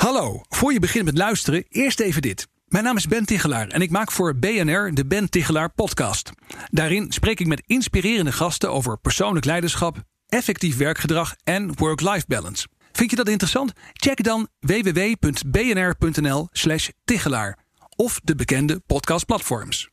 Hallo, 0.00 0.40
voor 0.48 0.72
je 0.72 0.78
begint 0.78 1.04
met 1.04 1.18
luisteren, 1.18 1.64
eerst 1.68 2.00
even 2.00 2.22
dit. 2.22 2.48
Mijn 2.66 2.84
naam 2.84 2.96
is 2.96 3.06
Ben 3.06 3.24
Tichelaar 3.24 3.68
en 3.68 3.82
ik 3.82 3.90
maak 3.90 4.10
voor 4.10 4.36
BNR 4.36 4.94
de 4.94 5.06
Ben 5.06 5.30
Tichelaar 5.30 5.72
podcast. 5.72 6.30
Daarin 6.70 7.12
spreek 7.12 7.40
ik 7.40 7.46
met 7.46 7.62
inspirerende 7.66 8.32
gasten 8.32 8.72
over 8.72 8.98
persoonlijk 8.98 9.44
leiderschap, 9.44 10.02
effectief 10.28 10.76
werkgedrag 10.76 11.34
en 11.44 11.76
work-life 11.76 12.24
balance. 12.28 12.66
Vind 12.92 13.10
je 13.10 13.16
dat 13.16 13.28
interessant? 13.28 13.72
Check 13.92 14.22
dan 14.22 14.48
www.bnr.nl/slash 14.60 16.88
Tichelaar 17.04 17.58
of 17.96 18.20
de 18.24 18.34
bekende 18.34 18.82
podcastplatforms. 18.86 19.90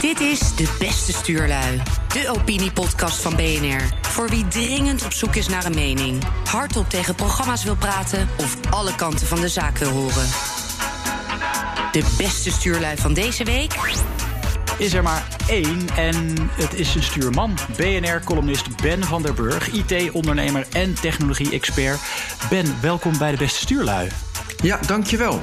Dit 0.00 0.20
is 0.20 0.54
De 0.54 0.76
Beste 0.78 1.12
Stuurlui, 1.12 1.82
de 2.08 2.32
opiniepodcast 2.38 3.22
van 3.22 3.36
BNR. 3.36 3.82
Voor 4.00 4.28
wie 4.28 4.48
dringend 4.48 5.04
op 5.04 5.12
zoek 5.12 5.34
is 5.34 5.48
naar 5.48 5.64
een 5.64 5.74
mening, 5.74 6.22
hardop 6.44 6.88
tegen 6.88 7.14
programma's 7.14 7.64
wil 7.64 7.76
praten 7.76 8.28
of 8.36 8.56
alle 8.70 8.94
kanten 8.94 9.26
van 9.26 9.40
de 9.40 9.48
zaak 9.48 9.78
wil 9.78 9.90
horen. 9.90 10.26
De 11.92 12.14
beste 12.16 12.50
stuurlui 12.50 12.96
van 12.96 13.14
deze 13.14 13.44
week 13.44 13.74
is 14.78 14.92
er 14.92 15.02
maar 15.02 15.26
één 15.48 15.88
en 15.96 16.36
het 16.52 16.74
is 16.74 16.94
een 16.94 17.02
stuurman. 17.02 17.54
BNR-columnist 17.76 18.82
Ben 18.82 19.04
van 19.04 19.22
der 19.22 19.34
Burg, 19.34 19.68
IT-ondernemer 19.68 20.66
en 20.72 20.94
technologie-expert. 20.94 22.00
Ben, 22.50 22.76
welkom 22.80 23.18
bij 23.18 23.30
de 23.30 23.36
beste 23.36 23.58
stuurlui. 23.58 24.08
Ja, 24.62 24.78
dankjewel. 24.86 25.40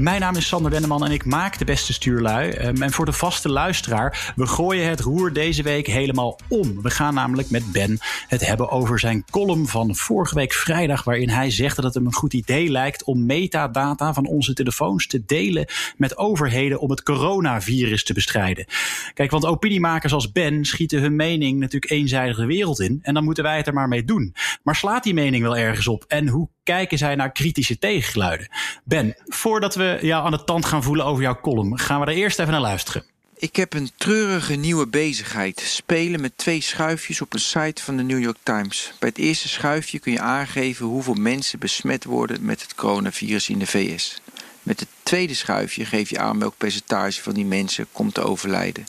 Mijn 0.00 0.20
naam 0.20 0.36
is 0.36 0.46
Sander 0.46 0.70
Wenneman 0.70 1.04
en 1.04 1.12
ik 1.12 1.24
maak 1.24 1.58
de 1.58 1.64
beste 1.64 1.92
stuurlui. 1.92 2.50
Ehm, 2.50 2.82
en 2.82 2.92
voor 2.92 3.04
de 3.04 3.12
vaste 3.12 3.48
luisteraar, 3.48 4.32
we 4.36 4.46
gooien 4.46 4.88
het 4.88 5.00
roer 5.00 5.32
deze 5.32 5.62
week 5.62 5.86
helemaal 5.86 6.38
om. 6.48 6.82
We 6.82 6.90
gaan 6.90 7.14
namelijk 7.14 7.50
met 7.50 7.72
Ben 7.72 7.98
het 8.26 8.46
hebben 8.46 8.70
over 8.70 8.98
zijn 8.98 9.24
column 9.30 9.66
van 9.66 9.96
vorige 9.96 10.34
week 10.34 10.52
vrijdag, 10.52 11.04
waarin 11.04 11.28
hij 11.28 11.50
zegt 11.50 11.76
dat 11.76 11.84
het 11.84 11.94
hem 11.94 12.06
een 12.06 12.14
goed 12.14 12.34
idee 12.34 12.70
lijkt 12.70 13.04
om 13.04 13.26
metadata 13.26 14.12
van 14.12 14.26
onze 14.26 14.52
telefoons 14.52 15.06
te 15.06 15.24
delen 15.26 15.68
met 15.96 16.16
overheden 16.16 16.80
om 16.80 16.90
het 16.90 17.02
coronavirus 17.02 18.04
te 18.04 18.12
bestrijden. 18.12 18.66
Kijk, 19.14 19.30
want 19.30 19.44
opiniemakers 19.46 20.12
als 20.12 20.32
Ben 20.32 20.64
schieten 20.64 21.00
hun 21.00 21.16
mening 21.16 21.58
natuurlijk 21.58 21.92
eenzijdig 21.92 22.36
de 22.36 22.46
wereld 22.46 22.80
in 22.80 22.98
en 23.02 23.14
dan 23.14 23.24
moeten 23.24 23.44
wij 23.44 23.56
het 23.56 23.66
er 23.66 23.74
maar 23.74 23.88
mee 23.88 24.04
doen. 24.04 24.34
Maar 24.62 24.76
slaat 24.76 25.02
die 25.02 25.14
mening 25.14 25.42
wel 25.42 25.56
ergens 25.56 25.88
op? 25.88 26.04
En 26.08 26.28
hoe 26.28 26.48
kijken 26.66 26.98
zij 26.98 27.14
naar 27.14 27.32
kritische 27.32 27.78
tegengeluiden? 27.78 28.48
Ben, 28.84 29.16
voordat 29.26 29.74
we 29.74 29.98
jou 30.00 30.24
aan 30.24 30.30
de 30.30 30.44
tand 30.44 30.64
gaan 30.64 30.82
voelen 30.82 31.04
over 31.04 31.22
jouw 31.22 31.40
column, 31.40 31.78
gaan 31.78 32.00
we 32.00 32.06
er 32.06 32.12
eerst 32.12 32.38
even 32.38 32.52
naar 32.52 32.60
luisteren. 32.60 33.04
Ik 33.36 33.56
heb 33.56 33.74
een 33.74 33.90
treurige 33.96 34.54
nieuwe 34.54 34.86
bezigheid. 34.86 35.60
Spelen 35.60 36.20
met 36.20 36.38
twee 36.38 36.60
schuifjes 36.60 37.20
op 37.20 37.32
een 37.32 37.40
site 37.40 37.82
van 37.82 37.96
de 37.96 38.02
New 38.02 38.22
York 38.22 38.36
Times. 38.42 38.92
Bij 38.98 39.08
het 39.08 39.18
eerste 39.18 39.48
schuifje 39.48 39.98
kun 39.98 40.12
je 40.12 40.20
aangeven 40.20 40.86
hoeveel 40.86 41.14
mensen 41.14 41.58
besmet 41.58 42.04
worden 42.04 42.44
met 42.44 42.62
het 42.62 42.74
coronavirus 42.74 43.48
in 43.48 43.58
de 43.58 43.66
VS. 43.66 44.20
Met 44.62 44.80
het 44.80 44.88
tweede 45.02 45.34
schuifje 45.34 45.84
geef 45.84 46.10
je 46.10 46.18
aan 46.18 46.38
welk 46.38 46.54
percentage 46.56 47.22
van 47.22 47.34
die 47.34 47.44
mensen 47.44 47.86
komt 47.92 48.14
te 48.14 48.22
overlijden. 48.22 48.84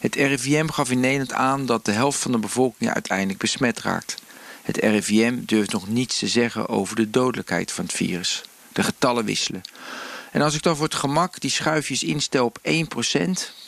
Het 0.00 0.14
RIVM 0.14 0.68
gaf 0.68 0.90
in 0.90 1.00
Nederland 1.00 1.32
aan 1.32 1.66
dat 1.66 1.84
de 1.84 1.92
helft 1.92 2.18
van 2.18 2.32
de 2.32 2.38
bevolking 2.38 2.92
uiteindelijk 2.92 3.38
besmet 3.38 3.80
raakt. 3.80 4.22
Het 4.62 4.76
RIVM 4.76 5.38
durft 5.40 5.72
nog 5.72 5.88
niets 5.88 6.18
te 6.18 6.28
zeggen 6.28 6.68
over 6.68 6.96
de 6.96 7.10
dodelijkheid 7.10 7.72
van 7.72 7.84
het 7.84 7.94
virus. 7.94 8.42
De 8.72 8.82
getallen 8.82 9.24
wisselen. 9.24 9.62
En 10.30 10.42
als 10.42 10.54
ik 10.54 10.62
dan 10.62 10.76
voor 10.76 10.84
het 10.84 10.94
gemak 10.94 11.40
die 11.40 11.50
schuifjes 11.50 12.02
instel 12.02 12.44
op 12.44 12.58
1% 12.62 12.70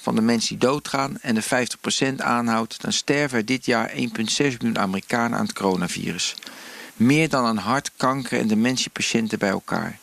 van 0.01 0.15
de 0.15 0.21
mensen 0.21 0.49
die 0.49 0.69
doodgaan 0.69 1.19
en 1.21 1.34
de 1.34 1.43
50% 1.43 2.17
aanhoudt, 2.17 2.81
dan 2.81 2.93
sterven 2.93 3.39
er 3.39 3.45
dit 3.45 3.65
jaar 3.65 3.91
1,6 3.91 3.97
miljoen 3.99 4.79
Amerikanen 4.79 5.39
aan 5.39 5.45
het 5.45 5.55
coronavirus. 5.55 6.34
Meer 6.95 7.29
dan 7.29 7.45
aan 7.45 7.56
hart, 7.56 7.91
kanker 7.97 8.39
en 8.39 8.47
dementiepatiënten 8.47 9.39
bij 9.39 9.49
elkaar. 9.49 9.99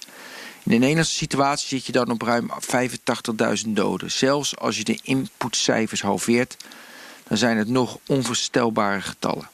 In 0.64 0.72
de 0.72 0.78
Nederlandse 0.78 1.16
situatie 1.16 1.68
zit 1.68 1.86
je 1.86 1.92
dan 1.92 2.12
op 2.12 2.22
ruim 2.22 2.52
85.000 3.66 3.70
doden. 3.70 4.12
Zelfs 4.12 4.58
als 4.58 4.78
je 4.78 4.84
de 4.84 5.00
inputcijfers 5.04 6.02
halveert, 6.02 6.58
dan 7.28 7.38
zijn 7.38 7.58
het 7.58 7.68
nog 7.68 7.98
onvoorstelbare 8.06 9.02
getallen. 9.02 9.50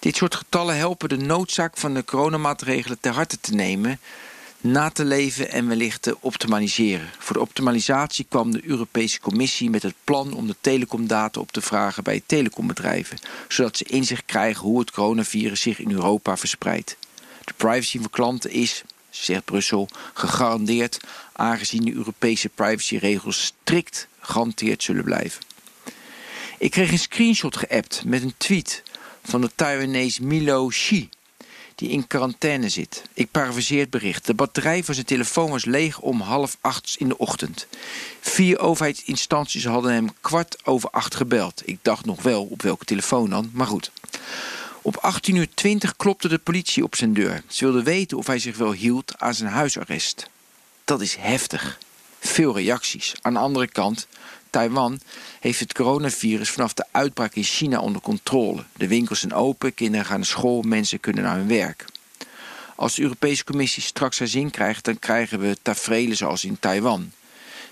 Dit 0.00 0.16
soort 0.16 0.34
getallen 0.34 0.76
helpen 0.76 1.08
de 1.08 1.16
noodzaak 1.16 1.76
van 1.76 1.94
de 1.94 2.04
coronamaatregelen 2.04 3.00
ter 3.00 3.12
harte 3.12 3.40
te 3.40 3.54
nemen, 3.54 4.00
na 4.60 4.90
te 4.90 5.04
leven 5.04 5.50
en 5.50 5.68
wellicht 5.68 6.02
te 6.02 6.16
optimaliseren. 6.20 7.10
Voor 7.18 7.34
de 7.34 7.40
optimalisatie 7.42 8.26
kwam 8.28 8.50
de 8.50 8.60
Europese 8.64 9.20
Commissie 9.20 9.70
met 9.70 9.82
het 9.82 9.94
plan 10.04 10.32
om 10.32 10.46
de 10.46 10.56
telecomdata 10.60 11.40
op 11.40 11.52
te 11.52 11.60
vragen 11.60 12.04
bij 12.04 12.22
telecombedrijven, 12.26 13.18
zodat 13.48 13.76
ze 13.76 13.84
inzicht 13.84 14.24
krijgen 14.24 14.62
hoe 14.62 14.78
het 14.78 14.90
coronavirus 14.90 15.60
zich 15.60 15.78
in 15.78 15.90
Europa 15.90 16.36
verspreidt. 16.36 16.96
De 17.44 17.52
privacy 17.56 17.98
van 17.98 18.10
klanten 18.10 18.50
is, 18.50 18.82
zegt 19.10 19.44
Brussel, 19.44 19.88
gegarandeerd, 20.14 21.00
aangezien 21.32 21.84
de 21.84 21.94
Europese 21.94 22.48
privacyregels 22.48 23.44
strikt 23.44 24.08
gehanteerd 24.20 24.82
zullen 24.82 25.04
blijven. 25.04 25.42
Ik 26.58 26.70
kreeg 26.70 26.90
een 26.90 26.98
screenshot 26.98 27.56
geappt 27.56 28.02
met 28.04 28.22
een 28.22 28.34
tweet 28.36 28.82
van 29.22 29.40
de 29.40 29.50
Taiwanese 29.54 30.24
Milo 30.24 30.66
Xi, 30.66 31.08
die 31.74 31.88
in 31.88 32.06
quarantaine 32.06 32.68
zit. 32.68 33.02
Ik 33.12 33.30
parafraseer 33.30 33.80
het 33.80 33.90
bericht. 33.90 34.26
De 34.26 34.34
batterij 34.34 34.84
van 34.84 34.94
zijn 34.94 35.06
telefoon 35.06 35.50
was 35.50 35.64
leeg 35.64 36.00
om 36.00 36.20
half 36.20 36.56
acht 36.60 36.94
in 36.98 37.08
de 37.08 37.18
ochtend. 37.18 37.66
Vier 38.20 38.58
overheidsinstanties 38.58 39.64
hadden 39.64 39.92
hem 39.92 40.08
kwart 40.20 40.66
over 40.66 40.90
acht 40.90 41.14
gebeld. 41.14 41.62
Ik 41.64 41.78
dacht 41.82 42.04
nog 42.04 42.22
wel 42.22 42.44
op 42.44 42.62
welke 42.62 42.84
telefoon 42.84 43.30
dan, 43.30 43.50
maar 43.52 43.66
goed. 43.66 43.90
Op 44.82 45.12
18.20 45.30 45.34
uur 45.34 45.48
20 45.54 45.96
klopte 45.96 46.28
de 46.28 46.38
politie 46.38 46.84
op 46.84 46.96
zijn 46.96 47.14
deur. 47.14 47.42
Ze 47.46 47.64
wilden 47.64 47.84
weten 47.84 48.18
of 48.18 48.26
hij 48.26 48.38
zich 48.38 48.56
wel 48.56 48.72
hield 48.72 49.18
aan 49.18 49.34
zijn 49.34 49.50
huisarrest. 49.50 50.30
Dat 50.84 51.00
is 51.00 51.16
heftig. 51.16 51.78
Veel 52.20 52.54
reacties. 52.54 53.14
Aan 53.20 53.32
de 53.32 53.38
andere 53.38 53.66
kant, 53.68 54.06
Taiwan 54.50 55.00
heeft 55.40 55.60
het 55.60 55.74
coronavirus 55.74 56.50
vanaf 56.50 56.74
de 56.74 56.84
uitbraak 56.90 57.34
in 57.34 57.42
China 57.42 57.80
onder 57.80 58.02
controle. 58.02 58.64
De 58.76 58.88
winkels 58.88 59.20
zijn 59.20 59.32
open, 59.32 59.74
kinderen 59.74 60.06
gaan 60.06 60.16
naar 60.16 60.26
school, 60.26 60.62
mensen 60.62 61.00
kunnen 61.00 61.24
naar 61.24 61.36
hun 61.36 61.48
werk. 61.48 61.84
Als 62.76 62.94
de 62.94 63.02
Europese 63.02 63.44
Commissie 63.44 63.82
straks 63.82 64.18
haar 64.18 64.28
zin 64.28 64.50
krijgt, 64.50 64.84
dan 64.84 64.98
krijgen 64.98 65.40
we 65.40 65.56
tafereelen 65.62 66.16
zoals 66.16 66.44
in 66.44 66.58
Taiwan. 66.58 67.12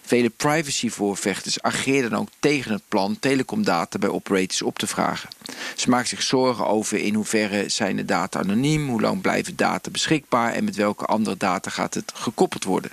Vele 0.02 0.30
privacyvoorvechters 0.30 1.62
ageerden 1.62 2.18
ook 2.18 2.28
tegen 2.38 2.72
het 2.72 2.82
plan 2.88 3.18
telecomdata 3.18 3.98
bij 3.98 4.08
operators 4.08 4.62
op 4.62 4.78
te 4.78 4.86
vragen. 4.86 5.28
Ze 5.76 5.90
maken 5.90 6.08
zich 6.08 6.22
zorgen 6.22 6.66
over 6.66 6.98
in 6.98 7.14
hoeverre 7.14 7.68
zijn 7.68 7.96
de 7.96 8.04
data 8.04 8.38
anoniem, 8.38 8.88
hoe 8.88 9.00
lang 9.00 9.20
blijven 9.20 9.56
data 9.56 9.90
beschikbaar 9.90 10.52
en 10.52 10.64
met 10.64 10.76
welke 10.76 11.04
andere 11.04 11.36
data 11.36 11.70
gaat 11.70 11.94
het 11.94 12.12
gekoppeld 12.14 12.64
worden. 12.64 12.90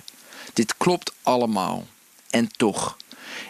Dit 0.52 0.76
klopt 0.76 1.12
allemaal. 1.22 1.86
En 2.30 2.48
toch, 2.56 2.96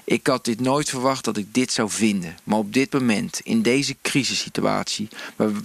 ik 0.05 0.27
had 0.27 0.45
dit 0.45 0.61
nooit 0.61 0.89
verwacht 0.89 1.25
dat 1.25 1.37
ik 1.37 1.55
dit 1.55 1.73
zou 1.73 1.91
vinden. 1.91 2.37
Maar 2.45 2.59
op 2.59 2.73
dit 2.73 2.93
moment, 2.93 3.41
in 3.45 3.63
deze 3.63 3.97
crisissituatie, 4.03 5.09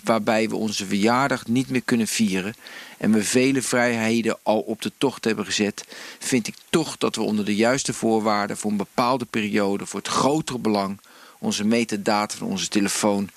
waarbij 0.03 0.49
we 0.49 0.55
onze 0.55 0.85
verjaardag 0.85 1.47
niet 1.47 1.69
meer 1.69 1.81
kunnen 1.81 2.07
vieren 2.07 2.55
en 2.97 3.11
we 3.11 3.23
vele 3.23 3.61
vrijheden 3.61 4.37
al 4.43 4.59
op 4.59 4.81
de 4.81 4.91
tocht 4.97 5.23
hebben 5.23 5.45
gezet, 5.45 5.85
vind 6.19 6.47
ik 6.47 6.55
toch 6.69 6.97
dat 6.97 7.15
we 7.15 7.21
onder 7.21 7.45
de 7.45 7.55
juiste 7.55 7.93
voorwaarden 7.93 8.57
voor 8.57 8.71
een 8.71 8.77
bepaalde 8.77 9.25
periode, 9.25 9.85
voor 9.85 9.99
het 9.99 10.09
grotere 10.09 10.59
belang, 10.59 10.99
onze 11.39 11.65
metadata 11.65 12.37
van 12.37 12.47
onze 12.47 12.67
telefoon 12.67 13.29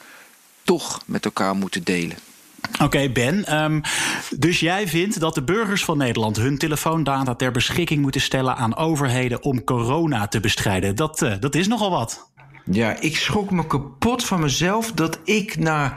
toch 0.62 1.02
met 1.06 1.24
elkaar 1.24 1.56
moeten 1.56 1.84
delen. 1.84 2.16
Oké, 2.82 3.10
Ben. 3.10 3.44
Ehm, 3.44 3.80
dus 4.38 4.60
jij 4.60 4.88
vindt 4.88 5.20
dat 5.20 5.34
de 5.34 5.42
burgers 5.42 5.84
van 5.84 5.98
Nederland 5.98 6.36
hun 6.36 6.58
telefoondata 6.58 7.34
ter 7.34 7.52
beschikking 7.52 8.00
moeten 8.00 8.20
stellen 8.20 8.56
aan 8.56 8.76
overheden 8.76 9.42
om 9.42 9.64
corona 9.64 10.26
te 10.26 10.40
bestrijden. 10.40 10.96
Dat, 10.96 11.22
uh, 11.22 11.32
dat 11.40 11.54
is 11.54 11.68
nogal 11.68 11.90
wat. 11.90 12.32
Ja, 12.70 13.00
ik 13.00 13.16
schrok 13.16 13.50
me 13.50 13.66
kapot 13.66 14.24
van 14.24 14.40
mezelf 14.40 14.92
dat 14.92 15.18
ik 15.24 15.58
na 15.58 15.92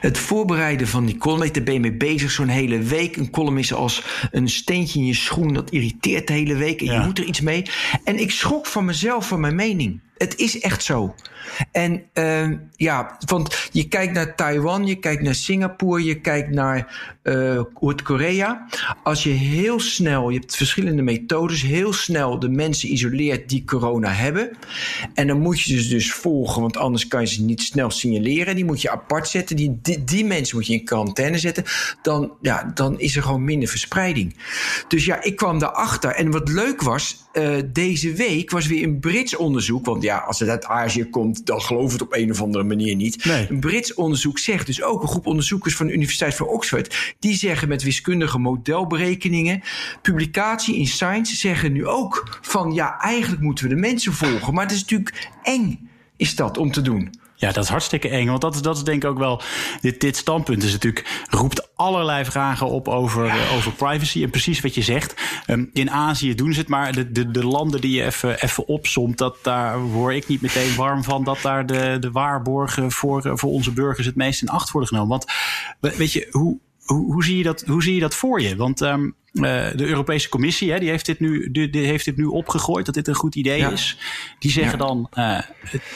het 0.00 0.18
voorbereiden 0.18 0.88
van 0.88 1.06
die 1.06 1.16
column, 1.16 1.52
daar 1.52 1.62
ben 1.62 1.74
je 1.74 1.80
mee 1.80 1.96
bezig 1.96 2.30
zo'n 2.30 2.48
hele 2.48 2.78
week. 2.78 3.16
Een 3.16 3.30
column 3.30 3.58
is 3.58 3.72
als 3.72 4.02
een 4.30 4.48
steentje 4.48 4.98
in 4.98 5.06
je 5.06 5.14
schoen, 5.14 5.52
dat 5.52 5.70
irriteert 5.70 6.26
de 6.26 6.32
hele 6.32 6.54
week 6.54 6.80
en 6.80 6.92
je 6.92 7.00
moet 7.00 7.18
er 7.18 7.24
iets 7.24 7.40
mee. 7.40 7.62
En 8.04 8.18
ik 8.20 8.30
schrok 8.30 8.66
van 8.66 8.84
mezelf, 8.84 9.28
van 9.28 9.40
mijn 9.40 9.54
mening. 9.54 10.00
Het 10.18 10.36
is 10.36 10.60
echt 10.60 10.82
zo. 10.82 11.14
En 11.72 12.02
uh, 12.14 12.50
ja, 12.76 13.16
want 13.26 13.68
je 13.72 13.88
kijkt 13.88 14.12
naar 14.12 14.34
Taiwan, 14.34 14.86
je 14.86 14.94
kijkt 14.94 15.22
naar 15.22 15.34
Singapore, 15.34 16.04
je 16.04 16.20
kijkt 16.20 16.50
naar 16.50 17.16
uh, 17.22 17.60
Noord-Korea. 17.80 18.66
Als 19.02 19.22
je 19.22 19.30
heel 19.30 19.80
snel, 19.80 20.30
je 20.30 20.38
hebt 20.38 20.56
verschillende 20.56 21.02
methodes, 21.02 21.62
heel 21.62 21.92
snel 21.92 22.38
de 22.38 22.48
mensen 22.48 22.92
isoleert 22.92 23.48
die 23.48 23.64
corona 23.64 24.10
hebben. 24.10 24.50
En 25.14 25.26
dan 25.26 25.40
moet 25.40 25.60
je 25.60 25.82
ze 25.82 25.88
dus 25.88 26.12
volgen, 26.12 26.60
want 26.60 26.76
anders 26.76 27.08
kan 27.08 27.20
je 27.20 27.26
ze 27.26 27.42
niet 27.42 27.62
snel 27.62 27.90
signaleren. 27.90 28.54
Die 28.54 28.64
moet 28.64 28.82
je 28.82 28.90
apart 28.90 29.28
zetten, 29.28 29.56
die, 29.56 29.80
die, 30.04 30.24
mensen 30.24 30.56
moet 30.56 30.66
je 30.66 30.72
in 30.72 30.84
quarantaine 30.84 31.38
zetten. 31.38 31.64
Dan, 32.02 32.32
ja, 32.40 32.70
dan 32.74 33.00
is 33.00 33.16
er 33.16 33.22
gewoon 33.22 33.44
minder 33.44 33.68
verspreiding. 33.68 34.36
Dus 34.88 35.04
ja, 35.04 35.22
ik 35.22 35.36
kwam 35.36 35.58
daarachter. 35.58 36.10
En 36.10 36.30
wat 36.30 36.48
leuk 36.48 36.82
was, 36.82 37.16
uh, 37.32 37.56
deze 37.72 38.12
week 38.12 38.50
was 38.50 38.66
weer 38.66 38.82
een 38.82 39.00
Brits 39.00 39.36
onderzoek, 39.36 39.86
want 39.86 40.02
ja, 40.08 40.18
als 40.18 40.38
het 40.38 40.48
uit 40.48 40.64
Azië 40.64 41.04
komt, 41.04 41.46
dan 41.46 41.60
geloof 41.60 41.92
het 41.92 42.02
op 42.02 42.14
een 42.14 42.30
of 42.30 42.42
andere 42.42 42.64
manier 42.64 42.96
niet. 42.96 43.24
Een 43.48 43.60
Brits 43.60 43.94
onderzoek 43.94 44.38
zegt 44.38 44.66
dus 44.66 44.82
ook, 44.82 45.02
een 45.02 45.08
groep 45.08 45.26
onderzoekers 45.26 45.76
van 45.76 45.86
de 45.86 45.92
Universiteit 45.92 46.34
van 46.34 46.46
Oxford, 46.46 47.14
die 47.18 47.34
zeggen 47.34 47.68
met 47.68 47.82
wiskundige 47.82 48.38
modelberekeningen, 48.38 49.62
publicatie 50.02 50.76
in 50.76 50.86
Science 50.86 51.36
zeggen 51.36 51.72
nu 51.72 51.86
ook 51.86 52.38
van 52.42 52.72
ja, 52.72 53.00
eigenlijk 53.00 53.42
moeten 53.42 53.68
we 53.68 53.74
de 53.74 53.80
mensen 53.80 54.12
volgen. 54.12 54.54
Maar 54.54 54.64
het 54.64 54.72
is 54.72 54.80
natuurlijk 54.80 55.28
eng, 55.42 55.90
is 56.16 56.34
dat 56.34 56.58
om 56.58 56.72
te 56.72 56.82
doen. 56.82 57.26
Ja, 57.40 57.52
dat 57.52 57.64
is 57.64 57.70
hartstikke 57.70 58.08
eng. 58.08 58.26
Want 58.26 58.40
dat 58.40 58.54
is, 58.54 58.62
dat 58.62 58.76
is 58.76 58.82
denk 58.82 59.02
ik 59.02 59.10
ook 59.10 59.18
wel. 59.18 59.40
Dit, 59.80 60.00
dit 60.00 60.16
standpunt 60.16 60.62
is 60.62 60.72
natuurlijk. 60.72 61.24
roept 61.30 61.76
allerlei 61.76 62.24
vragen 62.24 62.66
op 62.66 62.88
over, 62.88 63.24
uh, 63.24 63.54
over 63.56 63.72
privacy. 63.72 64.22
En 64.22 64.30
precies 64.30 64.60
wat 64.60 64.74
je 64.74 64.82
zegt. 64.82 65.14
Um, 65.46 65.70
in 65.72 65.90
Azië 65.90 66.34
doen 66.34 66.52
ze 66.52 66.58
het, 66.58 66.68
maar 66.68 66.92
de, 66.92 67.12
de, 67.12 67.30
de 67.30 67.44
landen 67.44 67.80
die 67.80 67.96
je 67.96 68.04
even, 68.04 68.42
even 68.42 68.66
opsomt. 68.66 69.18
Dat, 69.18 69.36
daar 69.42 69.80
word 69.80 70.14
ik 70.14 70.28
niet 70.28 70.40
meteen 70.40 70.74
warm 70.76 71.04
van. 71.04 71.24
dat 71.24 71.38
daar 71.42 71.66
de, 71.66 71.96
de 72.00 72.10
waarborgen 72.10 72.92
voor, 72.92 73.38
voor 73.38 73.50
onze 73.50 73.72
burgers 73.72 74.06
het 74.06 74.16
meest 74.16 74.42
in 74.42 74.48
acht 74.48 74.70
worden 74.70 74.88
genomen. 74.88 75.08
Want 75.08 75.96
weet 75.96 76.12
je, 76.12 76.28
hoe, 76.30 76.58
hoe, 76.94 77.12
hoe, 77.12 77.24
zie, 77.24 77.36
je 77.36 77.42
dat, 77.42 77.64
hoe 77.66 77.82
zie 77.82 77.94
je 77.94 78.00
dat 78.00 78.14
voor 78.14 78.40
je? 78.40 78.56
Want 78.56 78.80
um, 78.80 79.14
uh, 79.32 79.42
de 79.74 79.86
Europese 79.86 80.28
Commissie 80.28 80.72
hè, 80.72 80.78
die 80.78 80.88
heeft, 80.88 81.06
dit 81.06 81.20
nu, 81.20 81.50
die, 81.50 81.70
die, 81.70 81.86
heeft 81.86 82.04
dit 82.04 82.16
nu 82.16 82.24
opgegooid 82.24 82.86
dat 82.86 82.94
dit 82.94 83.08
een 83.08 83.14
goed 83.14 83.34
idee 83.34 83.58
ja. 83.58 83.70
is. 83.70 83.98
Die 84.38 84.50
zeggen 84.50 84.78
ja. 84.78 84.86
dan 84.86 85.08
uh, 85.14 85.40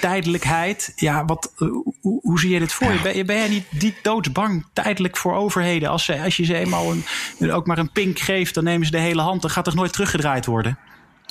tijdelijkheid. 0.00 0.92
Ja, 0.96 1.24
wat, 1.24 1.52
uh, 1.58 1.68
hoe, 2.00 2.20
hoe, 2.22 2.40
zie 2.40 2.50
je 2.50 2.58
dit 2.58 2.72
voor 2.72 2.92
je? 2.92 3.00
Ben, 3.00 3.26
ben 3.26 3.36
jij 3.36 3.48
niet, 3.48 3.66
niet 3.82 3.96
doodsbang 4.02 4.66
tijdelijk 4.72 5.16
voor 5.16 5.34
overheden? 5.34 5.88
Als, 5.88 6.04
ze, 6.04 6.22
als 6.22 6.36
je 6.36 6.44
ze 6.44 6.54
eenmaal 6.54 6.92
een, 7.38 7.52
ook 7.52 7.66
maar 7.66 7.78
een 7.78 7.92
pink 7.92 8.18
geeft, 8.18 8.54
dan 8.54 8.64
nemen 8.64 8.86
ze 8.86 8.92
de 8.92 8.98
hele 8.98 9.22
hand. 9.22 9.42
Dan 9.42 9.50
gaat 9.50 9.66
er 9.66 9.74
nooit 9.74 9.92
teruggedraaid 9.92 10.46
worden. 10.46 10.78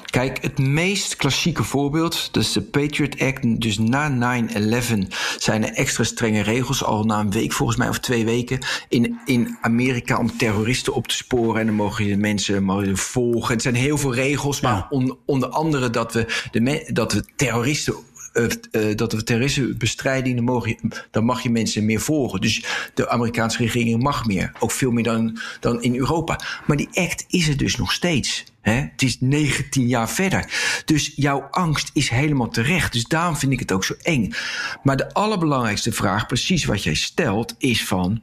Kijk, 0.05 0.41
het 0.41 0.57
meest 0.57 1.15
klassieke 1.15 1.63
voorbeeld, 1.63 2.29
is 2.31 2.51
de 2.51 2.61
Patriot 2.61 3.19
Act. 3.19 3.61
Dus 3.61 3.77
na 3.77 4.41
9-11 4.43 4.93
zijn 5.37 5.65
er 5.65 5.73
extra 5.73 6.03
strenge 6.03 6.41
regels, 6.41 6.83
al 6.83 7.03
na 7.03 7.19
een 7.19 7.31
week 7.31 7.51
volgens 7.51 7.77
mij 7.77 7.89
of 7.89 7.99
twee 7.99 8.25
weken, 8.25 8.59
in, 8.89 9.19
in 9.25 9.57
Amerika 9.61 10.17
om 10.17 10.37
terroristen 10.37 10.93
op 10.93 11.07
te 11.07 11.15
sporen. 11.15 11.59
En 11.59 11.65
dan 11.65 11.75
mogen 11.75 12.05
je 12.05 12.17
mensen 12.17 12.63
mogen 12.63 12.97
volgen. 12.97 13.53
Het 13.53 13.61
zijn 13.61 13.75
heel 13.75 13.97
veel 13.97 14.13
regels, 14.13 14.61
maar 14.61 14.87
on, 14.89 15.17
onder 15.25 15.49
andere 15.49 15.89
dat 15.89 16.13
we, 16.13 16.47
de, 16.51 16.89
dat 16.93 17.13
we 17.13 17.23
terroristen 17.35 17.95
uh, 18.33 18.95
dat 18.95 19.13
we 19.13 19.23
terrorismebestrijding, 19.23 20.35
dan, 20.35 20.45
mag 20.45 20.67
je, 20.67 20.77
dan 21.11 21.25
mag 21.25 21.41
je 21.41 21.49
mensen 21.49 21.85
meer 21.85 21.99
volgen. 21.99 22.41
Dus 22.41 22.65
de 22.93 23.09
Amerikaanse 23.09 23.57
regering 23.57 24.03
mag 24.03 24.25
meer. 24.25 24.51
Ook 24.59 24.71
veel 24.71 24.91
meer 24.91 25.03
dan, 25.03 25.39
dan 25.59 25.81
in 25.81 25.95
Europa. 25.95 26.39
Maar 26.65 26.77
die 26.77 26.89
act 26.93 27.25
is 27.27 27.47
er 27.47 27.57
dus 27.57 27.75
nog 27.75 27.91
steeds. 27.91 28.43
Hè? 28.61 28.73
Het 28.73 29.01
is 29.01 29.17
19 29.19 29.87
jaar 29.87 30.09
verder. 30.09 30.51
Dus 30.85 31.13
jouw 31.15 31.47
angst 31.51 31.89
is 31.93 32.09
helemaal 32.09 32.49
terecht. 32.49 32.93
Dus 32.93 33.03
daarom 33.03 33.35
vind 33.35 33.51
ik 33.51 33.59
het 33.59 33.71
ook 33.71 33.83
zo 33.83 33.95
eng. 34.01 34.33
Maar 34.83 34.97
de 34.97 35.13
allerbelangrijkste 35.13 35.91
vraag, 35.91 36.25
precies 36.25 36.65
wat 36.65 36.83
jij 36.83 36.95
stelt, 36.95 37.55
is 37.57 37.85
van... 37.85 38.21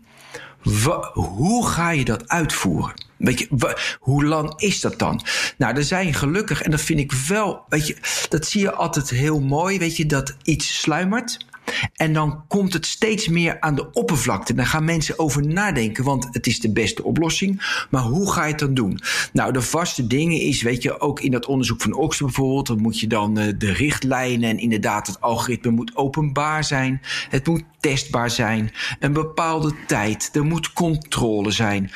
hoe 1.13 1.67
ga 1.67 1.91
je 1.91 2.05
dat 2.05 2.29
uitvoeren? 2.29 3.07
Weet 3.17 3.39
je, 3.39 3.77
hoe 4.01 4.25
lang 4.25 4.61
is 4.61 4.81
dat 4.81 4.99
dan? 4.99 5.21
Nou, 5.59 5.77
er 5.77 5.85
zijn 5.85 6.15
gelukkig, 6.15 6.63
en 6.63 6.71
dat 6.71 6.81
vind 6.81 6.99
ik 6.99 7.13
wel, 7.13 7.65
weet 7.69 7.87
je, 7.87 7.97
dat 8.29 8.47
zie 8.47 8.61
je 8.61 8.73
altijd 8.73 9.11
heel 9.11 9.41
mooi, 9.41 9.79
weet 9.79 9.97
je, 9.97 10.07
dat 10.07 10.37
iets 10.43 10.81
sluimert. 10.81 11.47
En 11.95 12.13
dan 12.13 12.45
komt 12.49 12.73
het 12.73 12.87
steeds 12.87 13.29
meer 13.29 13.61
aan 13.61 13.75
de 13.75 13.93
oppervlakte. 13.93 14.55
Dan 14.55 14.67
gaan 14.67 14.85
mensen 14.85 15.19
over 15.19 15.47
nadenken, 15.47 16.05
want 16.05 16.29
het 16.31 16.47
is 16.47 16.61
de 16.61 16.73
beste 16.73 17.05
oplossing. 17.05 17.87
Maar 17.91 18.03
hoe 18.03 18.33
ga 18.33 18.45
je 18.45 18.51
het 18.51 18.59
dan 18.59 18.75
doen? 18.75 19.01
Nou, 19.33 19.53
de 19.53 19.63
vaste 19.63 20.07
dingen 20.07 20.41
is, 20.41 20.63
weet 20.63 20.83
je, 20.83 21.01
ook 21.01 21.21
in 21.21 21.31
dat 21.31 21.47
onderzoek 21.47 21.81
van 21.81 21.93
Oxford 21.93 22.33
bijvoorbeeld, 22.35 22.67
dan 22.67 22.81
moet 22.81 23.01
je 23.01 23.07
dan 23.07 23.39
uh, 23.39 23.53
de 23.59 23.73
richtlijnen 23.73 24.51
en 24.51 24.59
inderdaad 24.59 25.07
het 25.07 25.21
algoritme 25.21 25.71
moet 25.71 25.97
openbaar 25.97 26.65
zijn. 26.65 27.01
Het 27.31 27.47
moet 27.47 27.63
testbaar 27.81 28.31
zijn. 28.31 28.73
Een 29.01 29.13
bepaalde 29.13 29.73
tijd. 29.87 30.31
Er 30.33 30.45
moet 30.45 30.73
controle 30.73 31.51
zijn. 31.51 31.91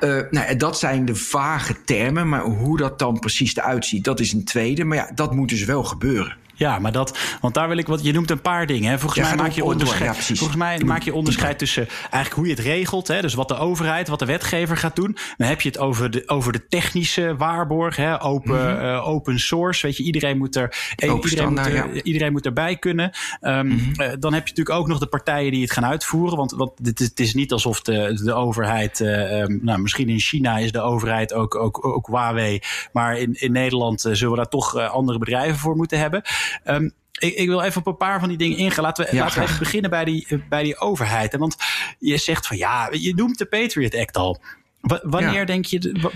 Uh, 0.00 0.20
nou, 0.30 0.56
dat 0.56 0.78
zijn 0.78 1.04
de 1.04 1.14
vage 1.14 1.84
termen, 1.84 2.28
maar 2.28 2.44
hoe 2.44 2.76
dat 2.76 2.98
dan 2.98 3.18
precies 3.18 3.56
eruit 3.56 3.84
ziet, 3.84 4.04
dat 4.04 4.20
is 4.20 4.32
een 4.32 4.44
tweede. 4.44 4.84
Maar 4.84 4.96
ja, 4.96 5.10
dat 5.14 5.34
moet 5.34 5.48
dus 5.48 5.64
wel 5.64 5.84
gebeuren. 5.84 6.36
Ja, 6.58 6.78
maar 6.78 6.92
dat, 6.92 7.18
want 7.40 7.54
daar 7.54 7.68
wil 7.68 7.76
ik 7.78 7.86
wat. 7.86 8.04
Je 8.04 8.12
noemt 8.12 8.30
een 8.30 8.40
paar 8.40 8.66
dingen. 8.66 8.90
Hè. 8.90 8.98
Volgens 8.98 9.20
ja, 9.20 9.34
mij 9.34 9.44
maak 9.44 9.52
je 9.52 9.64
onderscheid. 9.64 10.16
Ja, 10.16 10.34
volgens 10.34 10.58
mij 10.58 10.78
maak 10.78 11.02
je 11.02 11.14
onderscheid 11.14 11.58
tussen 11.58 11.88
eigenlijk 12.00 12.34
hoe 12.34 12.44
je 12.44 12.50
het 12.50 12.60
regelt. 12.60 13.08
Hè, 13.08 13.20
dus 13.20 13.34
wat 13.34 13.48
de 13.48 13.56
overheid, 13.56 14.08
wat 14.08 14.18
de 14.18 14.24
wetgever 14.24 14.76
gaat 14.76 14.96
doen. 14.96 15.16
Dan 15.36 15.48
heb 15.48 15.60
je 15.60 15.68
het 15.68 15.78
over 15.78 16.10
de, 16.10 16.22
over 16.26 16.52
de 16.52 16.66
technische 16.68 17.36
waarborg. 17.36 17.96
Hè, 17.96 18.22
open, 18.22 18.70
mm 18.70 18.76
-hmm. 18.76 18.84
uh, 18.84 19.08
open 19.08 19.40
source. 19.40 19.86
Weet 19.86 19.96
je, 19.96 20.02
iedereen 20.02 20.38
moet 20.38 20.56
er, 20.56 20.94
iedereen 20.96 21.48
moet, 21.48 21.66
er, 21.66 21.74
ja. 21.74 21.86
iedereen 22.02 22.32
moet 22.32 22.46
erbij 22.46 22.76
kunnen. 22.76 23.10
Um, 23.40 23.66
mm 23.66 23.78
-hmm. 23.78 24.02
uh, 24.02 24.12
dan 24.18 24.32
heb 24.32 24.46
je 24.46 24.54
natuurlijk 24.54 24.70
ook 24.70 24.86
nog 24.86 24.98
de 24.98 25.06
partijen 25.06 25.52
die 25.52 25.62
het 25.62 25.72
gaan 25.72 25.86
uitvoeren. 25.86 26.36
Want, 26.36 26.50
want 26.52 26.72
het, 26.82 26.98
het 26.98 27.20
is 27.20 27.34
niet 27.34 27.52
alsof 27.52 27.80
de, 27.80 28.20
de 28.24 28.32
overheid. 28.32 29.00
Uh, 29.00 29.40
um, 29.40 29.58
nou, 29.62 29.80
misschien 29.80 30.08
in 30.08 30.20
China 30.20 30.58
is 30.58 30.72
de 30.72 30.80
overheid 30.80 31.32
ook, 31.32 31.54
ook, 31.54 31.86
ook 31.86 32.06
Huawei. 32.06 32.60
Maar 32.92 33.18
in, 33.18 33.34
in 33.34 33.52
Nederland 33.52 34.00
zullen 34.00 34.30
we 34.30 34.36
daar 34.36 34.48
toch 34.48 34.76
andere 34.76 35.18
bedrijven 35.18 35.58
voor 35.58 35.76
moeten 35.76 35.98
hebben. 35.98 36.22
Um, 36.64 36.92
ik, 37.18 37.34
ik, 37.34 37.48
wil 37.48 37.62
even 37.62 37.80
op 37.80 37.86
een 37.86 37.96
paar 37.96 38.20
van 38.20 38.28
die 38.28 38.38
dingen 38.38 38.56
ingaan. 38.58 38.84
Laten 38.84 39.04
we, 39.04 39.16
ja, 39.16 39.22
laten 39.22 39.38
we 39.38 39.44
even 39.44 39.58
beginnen 39.58 39.90
bij 39.90 40.04
die, 40.04 40.42
bij 40.48 40.62
die 40.62 40.78
overheid. 40.78 41.36
Want 41.36 41.56
je 41.98 42.16
zegt 42.16 42.46
van 42.46 42.56
ja, 42.56 42.88
je 42.92 43.14
noemt 43.14 43.38
de 43.38 43.46
Patriot 43.46 43.94
Act 43.94 44.16
al. 44.16 44.40
W 44.80 44.94
wanneer 45.02 45.32
ja. 45.32 45.44
denk 45.44 45.64
je, 45.64 46.10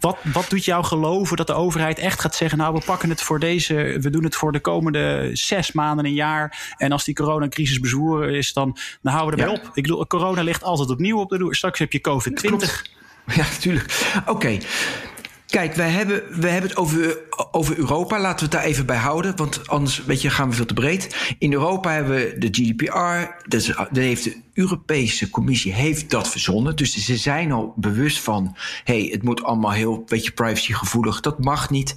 wat, 0.00 0.18
wat, 0.32 0.50
doet 0.50 0.64
jou 0.64 0.84
geloven 0.84 1.36
dat 1.36 1.46
de 1.46 1.52
overheid 1.52 1.98
echt 1.98 2.20
gaat 2.20 2.34
zeggen: 2.34 2.58
Nou, 2.58 2.74
we 2.74 2.82
pakken 2.84 3.08
het 3.08 3.22
voor 3.22 3.38
deze, 3.38 3.74
we 4.00 4.10
doen 4.10 4.24
het 4.24 4.36
voor 4.36 4.52
de 4.52 4.60
komende 4.60 5.30
zes 5.32 5.72
maanden, 5.72 6.04
een 6.04 6.14
jaar. 6.14 6.74
En 6.76 6.92
als 6.92 7.04
die 7.04 7.14
coronacrisis 7.14 7.80
bezwoeren 7.80 8.34
is, 8.34 8.52
dan, 8.52 8.76
dan 9.02 9.12
houden 9.12 9.38
we 9.38 9.42
erbij 9.42 9.60
ja. 9.60 9.68
op. 9.68 9.76
Ik 9.76 9.82
bedoel, 9.82 10.06
corona 10.06 10.42
ligt 10.42 10.62
altijd 10.62 10.90
opnieuw 10.90 11.18
op 11.18 11.28
de 11.28 11.38
loer. 11.38 11.54
Straks 11.54 11.78
heb 11.78 11.92
je 11.92 12.00
COVID-20. 12.00 12.98
Ja, 13.34 13.46
natuurlijk. 13.50 14.14
Oké. 14.20 14.30
Okay. 14.30 14.60
Kijk, 15.50 15.74
wij 15.74 15.90
hebben, 15.90 16.40
we 16.40 16.48
hebben 16.48 16.70
het 16.70 16.78
over, 16.78 17.18
over 17.50 17.78
Europa. 17.78 18.20
Laten 18.20 18.38
we 18.38 18.42
het 18.42 18.52
daar 18.52 18.70
even 18.70 18.86
bij 18.86 18.96
houden. 18.96 19.36
Want 19.36 19.68
anders 19.68 20.04
weet 20.04 20.22
je, 20.22 20.30
gaan 20.30 20.48
we 20.48 20.56
veel 20.56 20.66
te 20.66 20.74
breed. 20.74 21.34
In 21.38 21.52
Europa 21.52 21.92
hebben 21.92 22.14
we 22.14 22.34
de 22.38 22.48
GDPR. 22.50 23.48
Dus, 23.48 23.66
dat 23.66 23.88
heeft 23.92 24.24
de 24.24 24.36
Europese 24.54 25.30
Commissie 25.30 25.72
heeft 25.72 26.10
dat 26.10 26.28
verzonnen. 26.28 26.76
Dus 26.76 27.04
ze 27.04 27.16
zijn 27.16 27.52
al 27.52 27.72
bewust 27.76 28.18
van... 28.18 28.56
hey, 28.84 29.08
het 29.12 29.22
moet 29.22 29.42
allemaal 29.42 29.72
heel 29.72 30.04
beetje 30.06 30.32
privacygevoelig. 30.32 31.20
Dat 31.20 31.44
mag 31.44 31.70
niet. 31.70 31.94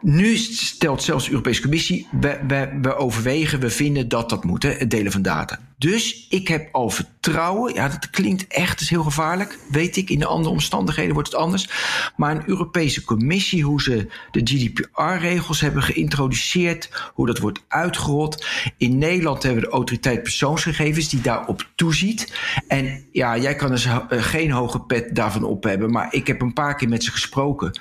Nu 0.00 0.36
stelt 0.36 1.02
zelfs 1.02 1.24
de 1.24 1.30
Europese 1.30 1.62
Commissie, 1.62 2.08
we, 2.20 2.38
we, 2.46 2.78
we 2.82 2.96
overwegen, 2.96 3.60
we 3.60 3.70
vinden 3.70 4.08
dat 4.08 4.28
dat 4.28 4.44
moet, 4.44 4.62
het 4.62 4.90
delen 4.90 5.12
van 5.12 5.22
data. 5.22 5.58
Dus 5.78 6.26
ik 6.28 6.48
heb 6.48 6.68
al 6.72 6.90
vertrouwen, 6.90 7.74
ja, 7.74 7.88
dat 7.88 8.10
klinkt 8.10 8.46
echt 8.46 8.80
is 8.80 8.90
heel 8.90 9.02
gevaarlijk, 9.02 9.58
weet 9.70 9.96
ik. 9.96 10.10
In 10.10 10.18
de 10.18 10.26
andere 10.26 10.54
omstandigheden 10.54 11.14
wordt 11.14 11.32
het 11.32 11.40
anders. 11.40 11.68
Maar 12.16 12.36
een 12.36 12.48
Europese 12.48 13.04
Commissie, 13.04 13.62
hoe 13.64 13.82
ze 13.82 14.06
de 14.30 14.40
GDPR-regels 14.44 15.60
hebben 15.60 15.82
geïntroduceerd, 15.82 17.10
hoe 17.14 17.26
dat 17.26 17.38
wordt 17.38 17.62
uitgerold. 17.68 18.46
In 18.76 18.98
Nederland 18.98 19.42
hebben 19.42 19.62
we 19.62 19.68
de 19.68 19.74
autoriteit 19.74 20.22
persoonsgegevens 20.22 21.08
die 21.08 21.20
daarop 21.20 21.68
toeziet. 21.74 22.32
En 22.68 23.06
ja, 23.12 23.38
jij 23.38 23.54
kan 23.54 23.70
dus 23.70 23.88
geen 24.08 24.50
hoge 24.50 24.80
pet 24.80 25.14
daarvan 25.14 25.44
op 25.44 25.64
hebben, 25.64 25.90
maar 25.90 26.14
ik 26.14 26.26
heb 26.26 26.40
een 26.40 26.52
paar 26.52 26.76
keer 26.76 26.88
met 26.88 27.04
ze 27.04 27.10
gesproken. 27.10 27.78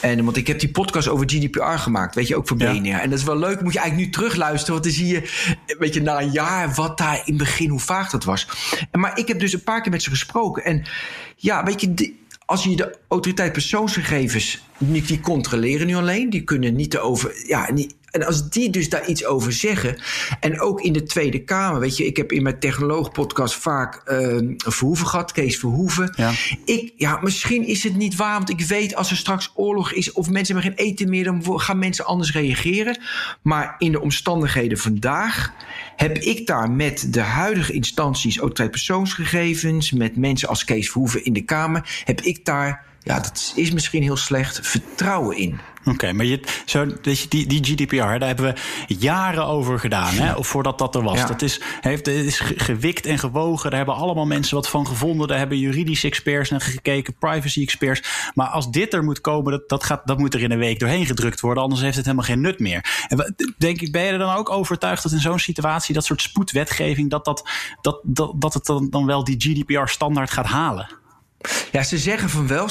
En, 0.00 0.24
want 0.24 0.36
ik 0.36 0.46
heb 0.46 0.60
die 0.60 0.70
podcast 0.70 1.08
over 1.08 1.30
GDPR 1.30 1.78
gemaakt, 1.78 2.14
weet 2.14 2.28
je, 2.28 2.36
ook 2.36 2.48
voor 2.48 2.56
BNR. 2.56 2.84
Ja. 2.84 3.00
En 3.00 3.10
dat 3.10 3.18
is 3.18 3.24
wel 3.24 3.38
leuk, 3.38 3.60
moet 3.60 3.72
je 3.72 3.78
eigenlijk 3.78 4.08
nu 4.08 4.14
terugluisteren, 4.16 4.72
want 4.72 4.84
dan 4.84 4.92
zie 4.92 5.06
je, 5.06 5.52
weet 5.78 5.94
je, 5.94 6.02
na 6.02 6.20
een 6.20 6.30
jaar 6.30 6.74
wat 6.74 6.98
daar 6.98 7.22
in 7.32 7.38
begin, 7.38 7.68
hoe 7.68 7.80
vaag 7.80 8.10
dat 8.10 8.24
was. 8.24 8.48
Maar 8.92 9.18
ik 9.18 9.28
heb 9.28 9.40
dus 9.40 9.52
een 9.52 9.62
paar 9.62 9.82
keer 9.82 9.90
met 9.90 10.02
ze 10.02 10.10
gesproken. 10.10 10.64
En 10.64 10.84
ja, 11.36 11.64
weet 11.64 11.80
je, 11.80 12.14
als 12.46 12.64
je 12.64 12.76
de 12.76 12.98
autoriteit 13.08 13.52
persoonsgegevens 13.52 14.62
niet 14.78 15.08
die 15.08 15.20
controleren 15.20 15.86
nu 15.86 15.94
alleen, 15.94 16.30
die 16.30 16.42
kunnen 16.42 16.76
niet 16.76 16.98
over, 16.98 17.46
ja, 17.46 17.72
niet, 17.72 17.94
en 18.12 18.26
als 18.26 18.48
die 18.48 18.70
dus 18.70 18.88
daar 18.88 19.06
iets 19.06 19.24
over 19.24 19.52
zeggen. 19.52 19.98
En 20.40 20.60
ook 20.60 20.80
in 20.80 20.92
de 20.92 21.02
Tweede 21.02 21.44
Kamer. 21.44 21.80
Weet 21.80 21.96
je, 21.96 22.06
ik 22.06 22.16
heb 22.16 22.32
in 22.32 22.42
mijn 22.42 22.58
technoloog-podcast 22.58 23.54
vaak 23.54 24.02
uh, 24.06 24.54
Verhoeven 24.56 25.06
gehad, 25.06 25.32
Kees 25.32 25.58
Verhoeven. 25.58 26.12
Ja. 26.16 26.32
Ik, 26.64 26.92
ja, 26.96 27.18
misschien 27.22 27.66
is 27.66 27.82
het 27.82 27.96
niet 27.96 28.16
waar. 28.16 28.36
Want 28.36 28.50
ik 28.50 28.60
weet 28.60 28.94
als 28.94 29.10
er 29.10 29.16
straks 29.16 29.52
oorlog 29.54 29.92
is. 29.92 30.12
of 30.12 30.30
mensen 30.30 30.54
hebben 30.54 30.74
geen 30.74 30.86
eten 30.86 31.08
meer. 31.08 31.24
dan 31.24 31.60
gaan 31.60 31.78
mensen 31.78 32.04
anders 32.04 32.32
reageren. 32.32 32.98
Maar 33.42 33.74
in 33.78 33.92
de 33.92 34.00
omstandigheden 34.00 34.78
vandaag. 34.78 35.52
heb 35.96 36.18
ik 36.18 36.46
daar 36.46 36.70
met 36.70 37.12
de 37.12 37.20
huidige 37.20 37.72
instanties. 37.72 38.38
autoriteit 38.38 38.70
persoonsgegevens. 38.70 39.92
met 39.92 40.16
mensen 40.16 40.48
als 40.48 40.64
Kees 40.64 40.90
Verhoeven 40.90 41.24
in 41.24 41.32
de 41.32 41.44
Kamer. 41.44 42.02
heb 42.04 42.20
ik 42.20 42.44
daar 42.44 42.90
ja, 43.04 43.20
dat 43.20 43.52
is 43.56 43.70
misschien 43.70 44.02
heel 44.02 44.16
slecht, 44.16 44.58
vertrouwen 44.62 45.36
in. 45.36 45.60
Oké, 45.84 46.12
maar 46.12 46.24
je, 46.24 46.40
zo, 46.64 46.86
die, 47.28 47.46
die 47.46 47.64
GDPR, 47.64 47.96
daar 47.96 48.20
hebben 48.20 48.54
we 48.54 48.94
jaren 48.94 49.46
over 49.46 49.78
gedaan, 49.78 50.14
hè, 50.14 50.34
of 50.34 50.46
voordat 50.46 50.78
dat 50.78 50.94
er 50.94 51.02
was. 51.02 51.18
Ja. 51.18 51.26
Dat 51.26 51.42
is, 51.42 51.60
heeft, 51.80 52.08
is 52.08 52.40
gewikt 52.40 53.06
en 53.06 53.18
gewogen. 53.18 53.70
Daar 53.70 53.78
hebben 53.78 53.96
allemaal 53.96 54.26
mensen 54.26 54.54
wat 54.54 54.68
van 54.68 54.86
gevonden. 54.86 55.28
Daar 55.28 55.38
hebben 55.38 55.58
juridische 55.58 56.06
experts 56.06 56.50
naar 56.50 56.60
gekeken, 56.60 57.14
privacy 57.18 57.62
experts. 57.62 58.30
Maar 58.34 58.46
als 58.46 58.70
dit 58.70 58.94
er 58.94 59.04
moet 59.04 59.20
komen, 59.20 59.52
dat, 59.52 59.68
dat, 59.68 59.84
gaat, 59.84 60.06
dat 60.06 60.18
moet 60.18 60.34
er 60.34 60.42
in 60.42 60.50
een 60.50 60.58
week 60.58 60.78
doorheen 60.78 61.06
gedrukt 61.06 61.40
worden. 61.40 61.62
Anders 61.62 61.80
heeft 61.80 61.96
het 61.96 62.04
helemaal 62.04 62.26
geen 62.26 62.40
nut 62.40 62.58
meer. 62.58 63.06
En 63.08 63.34
denk 63.58 63.80
ik, 63.80 63.92
ben 63.92 64.02
je 64.02 64.12
er 64.12 64.18
dan 64.18 64.34
ook 64.34 64.50
overtuigd 64.50 65.02
dat 65.02 65.12
in 65.12 65.20
zo'n 65.20 65.38
situatie, 65.38 65.94
dat 65.94 66.04
soort 66.04 66.22
spoedwetgeving, 66.22 67.10
dat, 67.10 67.24
dat, 67.24 67.48
dat, 67.80 68.00
dat, 68.02 68.32
dat 68.40 68.54
het 68.54 68.64
dan, 68.64 68.90
dan 68.90 69.06
wel 69.06 69.24
die 69.24 69.36
GDPR-standaard 69.38 70.30
gaat 70.30 70.46
halen? 70.46 71.00
Ja, 71.72 71.82
ze 71.82 71.98
zeggen 71.98 72.30
van 72.30 72.46
wel. 72.46 72.68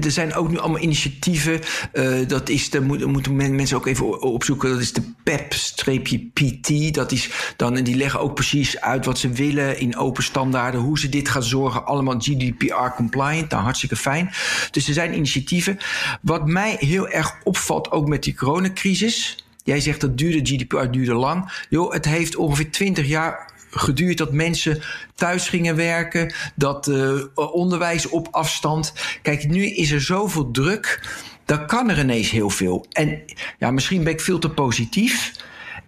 Er 0.00 0.10
zijn 0.10 0.34
ook 0.34 0.50
nu 0.50 0.58
allemaal 0.58 0.80
initiatieven. 0.80 1.60
Uh, 1.92 2.28
dat 2.28 2.48
is, 2.48 2.70
daar 2.70 2.82
moeten 2.82 3.36
mensen 3.36 3.76
ook 3.76 3.86
even 3.86 4.22
opzoeken. 4.22 4.70
Dat 4.70 4.80
is 4.80 4.92
de 4.92 5.02
PEP-PT. 5.22 6.94
Dat 6.94 7.12
is 7.12 7.30
dan, 7.56 7.76
en 7.76 7.84
die 7.84 7.96
leggen 7.96 8.20
ook 8.20 8.34
precies 8.34 8.80
uit 8.80 9.04
wat 9.04 9.18
ze 9.18 9.28
willen 9.28 9.78
in 9.78 9.96
open 9.96 10.22
standaarden. 10.22 10.80
Hoe 10.80 10.98
ze 10.98 11.08
dit 11.08 11.28
gaan 11.28 11.42
zorgen. 11.42 11.86
Allemaal 11.86 12.18
GDPR-compliant. 12.18 13.50
Nou, 13.50 13.62
hartstikke 13.62 13.96
fijn. 13.96 14.30
Dus 14.70 14.88
er 14.88 14.94
zijn 14.94 15.14
initiatieven. 15.14 15.78
Wat 16.22 16.46
mij 16.46 16.76
heel 16.78 17.08
erg 17.08 17.36
opvalt, 17.44 17.90
ook 17.90 18.08
met 18.08 18.22
die 18.22 18.34
coronacrisis. 18.34 19.44
Jij 19.64 19.80
zegt 19.80 20.00
dat 20.00 20.18
duurde, 20.18 20.54
GDPR 20.54 20.90
duurde 20.90 21.14
lang. 21.14 21.64
Joh, 21.68 21.92
het 21.92 22.04
heeft 22.04 22.36
ongeveer 22.36 22.70
20 22.70 23.06
jaar 23.06 23.54
geduurd 23.78 24.18
dat 24.18 24.32
mensen 24.32 24.82
thuis 25.14 25.48
gingen 25.48 25.76
werken, 25.76 26.34
dat 26.54 26.86
uh, 26.86 27.22
onderwijs 27.34 28.08
op 28.08 28.28
afstand. 28.30 28.92
Kijk, 29.22 29.48
nu 29.48 29.66
is 29.66 29.90
er 29.90 30.00
zoveel 30.00 30.50
druk, 30.50 31.08
dan 31.44 31.66
kan 31.66 31.90
er 31.90 31.98
ineens 31.98 32.30
heel 32.30 32.50
veel. 32.50 32.86
En 32.92 33.22
ja, 33.58 33.70
misschien 33.70 34.04
ben 34.04 34.12
ik 34.12 34.20
veel 34.20 34.38
te 34.38 34.50
positief. 34.50 35.32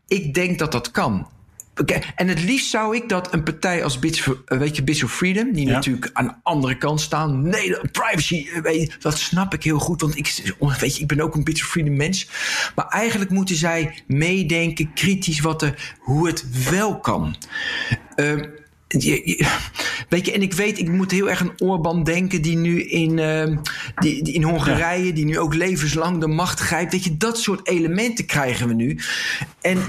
Ik 0.06 0.34
denk 0.34 0.58
dat 0.58 0.72
dat 0.72 0.90
kan. 0.90 1.28
En 2.14 2.28
het 2.28 2.42
liefst 2.42 2.70
zou 2.70 2.96
ik 2.96 3.08
dat 3.08 3.32
een 3.32 3.42
partij 3.42 3.84
als 3.84 3.98
Bits 3.98 4.20
for, 4.20 4.42
weet 4.44 4.76
je, 4.76 4.82
Bits 4.82 5.02
of 5.02 5.14
Freedom, 5.14 5.52
die 5.52 5.66
ja. 5.66 5.72
natuurlijk 5.72 6.10
aan 6.12 6.26
de 6.26 6.34
andere 6.42 6.78
kant 6.78 7.00
staan. 7.00 7.48
Nee, 7.48 7.76
privacy, 7.92 8.46
weet 8.62 8.80
je, 8.80 8.90
dat 8.98 9.18
snap 9.18 9.54
ik 9.54 9.62
heel 9.62 9.78
goed, 9.78 10.00
want 10.00 10.16
ik, 10.16 10.54
weet 10.80 10.96
je, 10.96 11.02
ik 11.02 11.08
ben 11.08 11.20
ook 11.20 11.34
een 11.34 11.44
Bits 11.44 11.62
of 11.62 11.68
Freedom 11.68 11.96
mens. 11.96 12.28
Maar 12.74 12.86
eigenlijk 12.86 13.30
moeten 13.30 13.56
zij 13.56 14.02
meedenken, 14.06 14.92
kritisch, 14.92 15.40
wat 15.40 15.62
er, 15.62 15.96
hoe 15.98 16.26
het 16.26 16.70
wel 16.70 17.00
kan. 17.00 17.36
Uh, 18.16 18.42
weet 20.08 20.26
je, 20.26 20.32
en 20.32 20.42
ik 20.42 20.52
weet, 20.52 20.78
ik 20.78 20.88
moet 20.88 21.10
heel 21.10 21.30
erg 21.30 21.40
aan 21.40 21.54
Orbán 21.58 22.02
denken, 22.02 22.42
die 22.42 22.56
nu 22.56 22.82
in, 22.82 23.18
uh, 23.18 23.56
die, 23.96 24.22
die 24.22 24.34
in 24.34 24.42
Hongarije, 24.42 25.06
ja. 25.06 25.12
die 25.12 25.24
nu 25.24 25.38
ook 25.38 25.54
levenslang 25.54 26.20
de 26.20 26.26
macht 26.26 26.60
grijpt. 26.60 26.92
Weet 26.92 27.04
je, 27.04 27.16
dat 27.16 27.38
soort 27.38 27.68
elementen 27.68 28.26
krijgen 28.26 28.68
we 28.68 28.74
nu. 28.74 28.98
En 29.60 29.82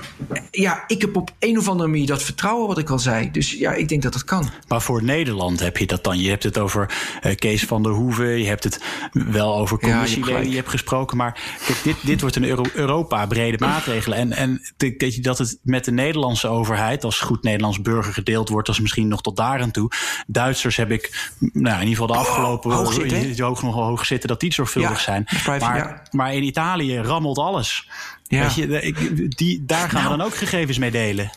ja, 0.52 0.84
ik 0.88 1.02
heb 1.02 1.16
op 1.16 1.32
een 1.40 1.58
of 1.58 1.68
andere 1.68 1.90
manier 1.90 2.08
dat 2.08 2.24
vertrouwen, 2.24 2.68
wat 2.68 2.78
ik 2.78 2.90
al 2.90 3.00
zei. 3.00 3.32
Dus 3.32 3.52
ja, 3.52 3.74
ik 3.74 3.90
denk 3.90 4.02
dat 4.02 4.14
dat 4.14 4.24
kan. 4.24 4.50
Maar 4.68 4.82
voor 4.82 5.04
Nederland 5.04 5.60
heb 5.60 5.78
je 5.78 5.88
dat 5.88 6.04
dan? 6.04 6.20
Je 6.20 6.30
hebt 6.30 6.44
het 6.44 6.58
over 6.58 6.92
uh, 7.24 7.36
Kees 7.36 7.64
van 7.64 7.84
der 7.84 7.92
Hoeven, 7.92 8.40
je 8.40 8.48
hebt 8.48 8.64
het 8.64 8.84
wel 9.12 9.56
over 9.56 9.80
commissieleden, 9.80 10.36
ja, 10.36 10.44
je, 10.44 10.50
je, 10.50 10.56
hebt 10.56 10.70
gesproken. 10.70 11.18
Maar 11.18 11.58
kijk, 11.66 11.84
dit, 11.84 11.96
dit 12.02 12.22
wordt 12.22 12.36
een 12.36 12.44
Euro 12.44 12.66
Europa-brede 12.74 13.58
maatregel. 13.60 14.14
En, 14.14 14.34
en 14.34 14.62
dat, 14.78 15.18
dat 15.22 15.38
het 15.38 15.60
met 15.64 15.86
de 15.86 15.92
Nederlandse 15.92 16.48
overheid 16.48 17.04
als 17.04 17.20
goed 17.20 17.44
Nederlands 17.44 17.82
burger 17.82 18.14
gedeeld 18.14 18.50
wordt, 18.50 18.68
als 18.68 18.80
misschien 18.80 19.08
nog 19.08 19.22
tot 19.22 19.36
daar 19.36 19.62
aan 19.62 19.72
toe. 19.72 19.92
Duitsers 20.28 20.76
heb 20.76 20.92
ik, 20.92 21.32
nou, 21.40 21.76
in 21.82 21.88
ieder 21.88 21.90
geval 21.90 22.08
de 22.08 22.30
afgelopen 22.30 22.72
oh, 22.72 22.78
hoog 22.78 22.94
zitten. 22.94 23.22
die 23.22 23.44
ook 23.44 23.62
nog 23.62 23.76
wel 23.76 23.84
hoog 23.84 24.06
zitten, 24.06 24.30
dat 24.30 24.40
die 24.40 24.54
zorgvuldig 24.54 24.98
Ja, 24.98 25.04
zijn. 25.04 25.24
private, 25.24 25.66
Maar, 25.66 25.78
ja. 25.78 26.04
maar 26.12 26.34
in 26.34 26.44
Italië 26.44 26.98
rammelt 26.98 27.38
alles. 27.38 27.88
Ja. 28.30 28.42
Weet 28.44 28.56
je, 28.56 28.82
ik- 28.82 29.38
die, 29.38 29.64
daar 29.66 29.90
gaan 29.90 30.02
Nou. 30.02 30.12
we 30.12 30.18
dan 30.18 30.28
ook 30.28 30.36
gegevens 30.36 30.78
mee 30.78 30.92
delen. 30.92 31.32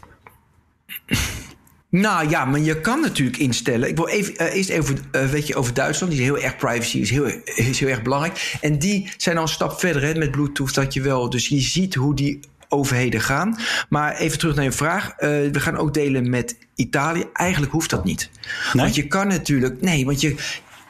Nou 1.88 2.28
ja, 2.28 2.44
maar 2.44 2.60
je 2.60 2.80
kan 2.80 3.00
natuurlijk 3.00 3.36
instellen. 3.38 3.88
Ik 3.88 3.96
wil 3.96 4.08
even, 4.08 4.36
eh, 4.36 4.56
eerst 4.56 4.68
even 4.68 4.98
eh, 5.12 5.26
weet 5.26 5.46
je, 5.46 5.54
over 5.54 5.74
Duitsland. 5.74 6.12
Die 6.12 6.20
is 6.22 6.26
heel 6.28 6.38
erg 6.38 6.56
privacy, 6.56 6.98
is 6.98 7.10
heel, 7.10 7.26
is 7.44 7.80
heel 7.80 7.88
erg 7.88 8.02
belangrijk. 8.02 8.56
En 8.60 8.78
die 8.78 9.10
zijn 9.16 9.36
al 9.36 9.42
een 9.42 9.48
stap 9.48 9.78
verder 9.80 10.02
hè, 10.02 10.14
met 10.14 10.30
Bluetooth. 10.30 10.74
Dat 10.74 10.94
je 10.94 11.00
wel, 11.00 11.30
dus 11.30 11.48
je 11.48 11.60
ziet 11.60 11.94
hoe 11.94 12.14
die 12.14 12.40
overheden 12.68 13.20
gaan. 13.20 13.56
Maar 13.88 14.16
even 14.16 14.38
terug 14.38 14.54
naar 14.54 14.64
je 14.64 14.72
vraag. 14.72 15.10
Eh, 15.10 15.28
we 15.28 15.60
gaan 15.60 15.76
ook 15.76 15.94
delen 15.94 16.30
met 16.30 16.56
Italië. 16.74 17.24
Eigenlijk 17.32 17.72
hoeft 17.72 17.90
dat 17.90 18.04
niet. 18.04 18.30
Nee? 18.72 18.82
Want 18.82 18.94
je 18.94 19.06
kan 19.06 19.26
natuurlijk. 19.28 19.80
Nee, 19.80 20.04
want 20.04 20.20
je. 20.20 20.34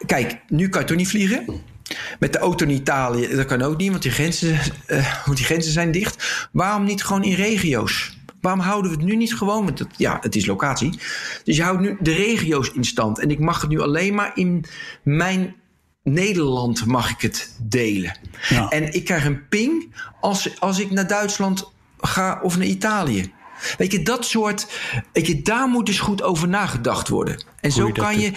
Kijk, 0.06 0.38
nu 0.48 0.68
kan 0.68 0.80
je 0.80 0.86
toch 0.86 0.96
niet 0.96 1.08
vliegen? 1.08 1.44
Met 2.18 2.32
de 2.32 2.38
auto 2.38 2.64
in 2.64 2.70
Italië, 2.70 3.28
dat 3.28 3.46
kan 3.46 3.62
ook 3.62 3.76
niet, 3.76 3.90
want 3.90 4.02
die 4.02 4.12
grenzen, 4.12 4.58
eh, 4.86 5.24
want 5.24 5.36
die 5.36 5.46
grenzen 5.46 5.72
zijn 5.72 5.90
dicht. 5.90 6.48
Waarom 6.52 6.84
niet 6.84 7.04
gewoon 7.04 7.24
in 7.24 7.34
regio's? 7.34 8.16
Waarom 8.40 8.60
houden 8.60 8.90
we 8.90 8.96
het 8.96 9.06
nu 9.06 9.16
niet 9.16 9.34
gewoon? 9.34 9.64
Want 9.64 9.78
het, 9.78 9.88
ja, 9.96 10.18
het 10.20 10.36
is 10.36 10.46
locatie. 10.46 10.98
Dus 11.44 11.56
je 11.56 11.62
houdt 11.62 11.80
nu 11.80 11.96
de 12.00 12.12
regio's 12.12 12.70
in 12.70 12.84
stand. 12.84 13.18
En 13.18 13.30
ik 13.30 13.38
mag 13.38 13.60
het 13.60 13.70
nu 13.70 13.80
alleen 13.80 14.14
maar 14.14 14.32
in 14.34 14.64
mijn 15.02 15.54
Nederland 16.02 16.86
mag 16.86 17.10
ik 17.10 17.20
het 17.20 17.56
delen. 17.62 18.18
Ja. 18.48 18.68
En 18.68 18.92
ik 18.92 19.04
krijg 19.04 19.24
een 19.24 19.48
ping 19.48 19.94
als, 20.20 20.60
als 20.60 20.78
ik 20.78 20.90
naar 20.90 21.06
Duitsland 21.06 21.72
ga 21.98 22.40
of 22.42 22.58
naar 22.58 22.66
Italië. 22.66 23.32
Weet 23.78 23.92
je, 23.92 24.02
dat 24.02 24.24
soort. 24.24 24.66
Weet 25.12 25.26
je, 25.26 25.42
daar 25.42 25.68
moet 25.68 25.86
dus 25.86 26.00
goed 26.00 26.22
over 26.22 26.48
nagedacht 26.48 27.08
worden. 27.08 27.44
En 27.60 27.72
zo 27.72 27.90
kan 27.90 28.20
je. 28.20 28.32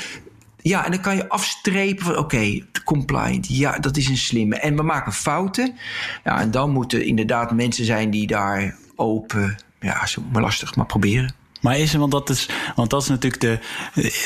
Ja, 0.69 0.85
en 0.85 0.91
dan 0.91 1.01
kan 1.01 1.15
je 1.15 1.29
afstrepen 1.29 2.05
van 2.05 2.17
oké, 2.17 2.59
compliant, 2.83 3.47
ja, 3.47 3.79
dat 3.79 3.97
is 3.97 4.07
een 4.07 4.17
slimme. 4.17 4.55
En 4.55 4.75
we 4.75 4.81
maken 4.81 5.13
fouten. 5.13 5.75
Ja, 6.23 6.39
en 6.39 6.51
dan 6.51 6.71
moeten 6.71 7.05
inderdaad 7.05 7.51
mensen 7.51 7.85
zijn 7.85 8.09
die 8.09 8.27
daar 8.27 8.75
open. 8.95 9.55
Ja, 9.79 10.03
is 10.03 10.17
maar 10.31 10.41
lastig, 10.41 10.75
maar 10.75 10.85
proberen. 10.85 11.33
Maar 11.61 11.79
is 11.79 11.93
er, 11.93 11.99
want 11.99 12.11
dat 12.11 12.29
is, 12.29 12.49
want 12.75 12.89
dat 12.89 13.01
is 13.01 13.07
natuurlijk 13.07 13.41
de, 13.41 13.59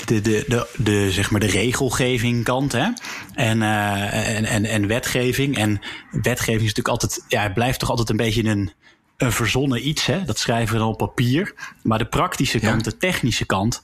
de, 0.05 0.21
de, 0.21 0.45
de, 0.47 0.67
de, 0.77 1.11
zeg 1.11 1.31
maar 1.31 1.39
de 1.39 1.47
regelgeving 1.47 2.43
kant, 2.43 2.71
hè? 2.71 2.87
En, 3.33 3.61
eh, 3.61 4.37
en, 4.37 4.45
en, 4.45 4.65
en 4.65 4.87
wetgeving. 4.87 5.57
En 5.57 5.81
wetgeving 6.11 6.61
is 6.61 6.73
natuurlijk 6.75 6.87
altijd, 6.87 7.25
ja, 7.27 7.41
het 7.41 7.53
blijft 7.53 7.79
toch 7.79 7.89
altijd 7.89 8.09
een 8.09 8.17
beetje 8.17 8.43
een, 8.43 8.71
een 9.17 9.31
verzonnen 9.31 9.87
iets, 9.87 10.05
hè? 10.05 10.23
Dat 10.23 10.39
schrijven 10.39 10.73
we 10.73 10.79
dan 10.79 10.89
op 10.89 10.97
papier. 10.97 11.53
Maar 11.83 11.97
de 11.97 12.05
praktische 12.05 12.59
Ja. 12.61 12.69
kant, 12.69 12.83
de 12.83 12.97
technische 12.97 13.45
kant, 13.45 13.83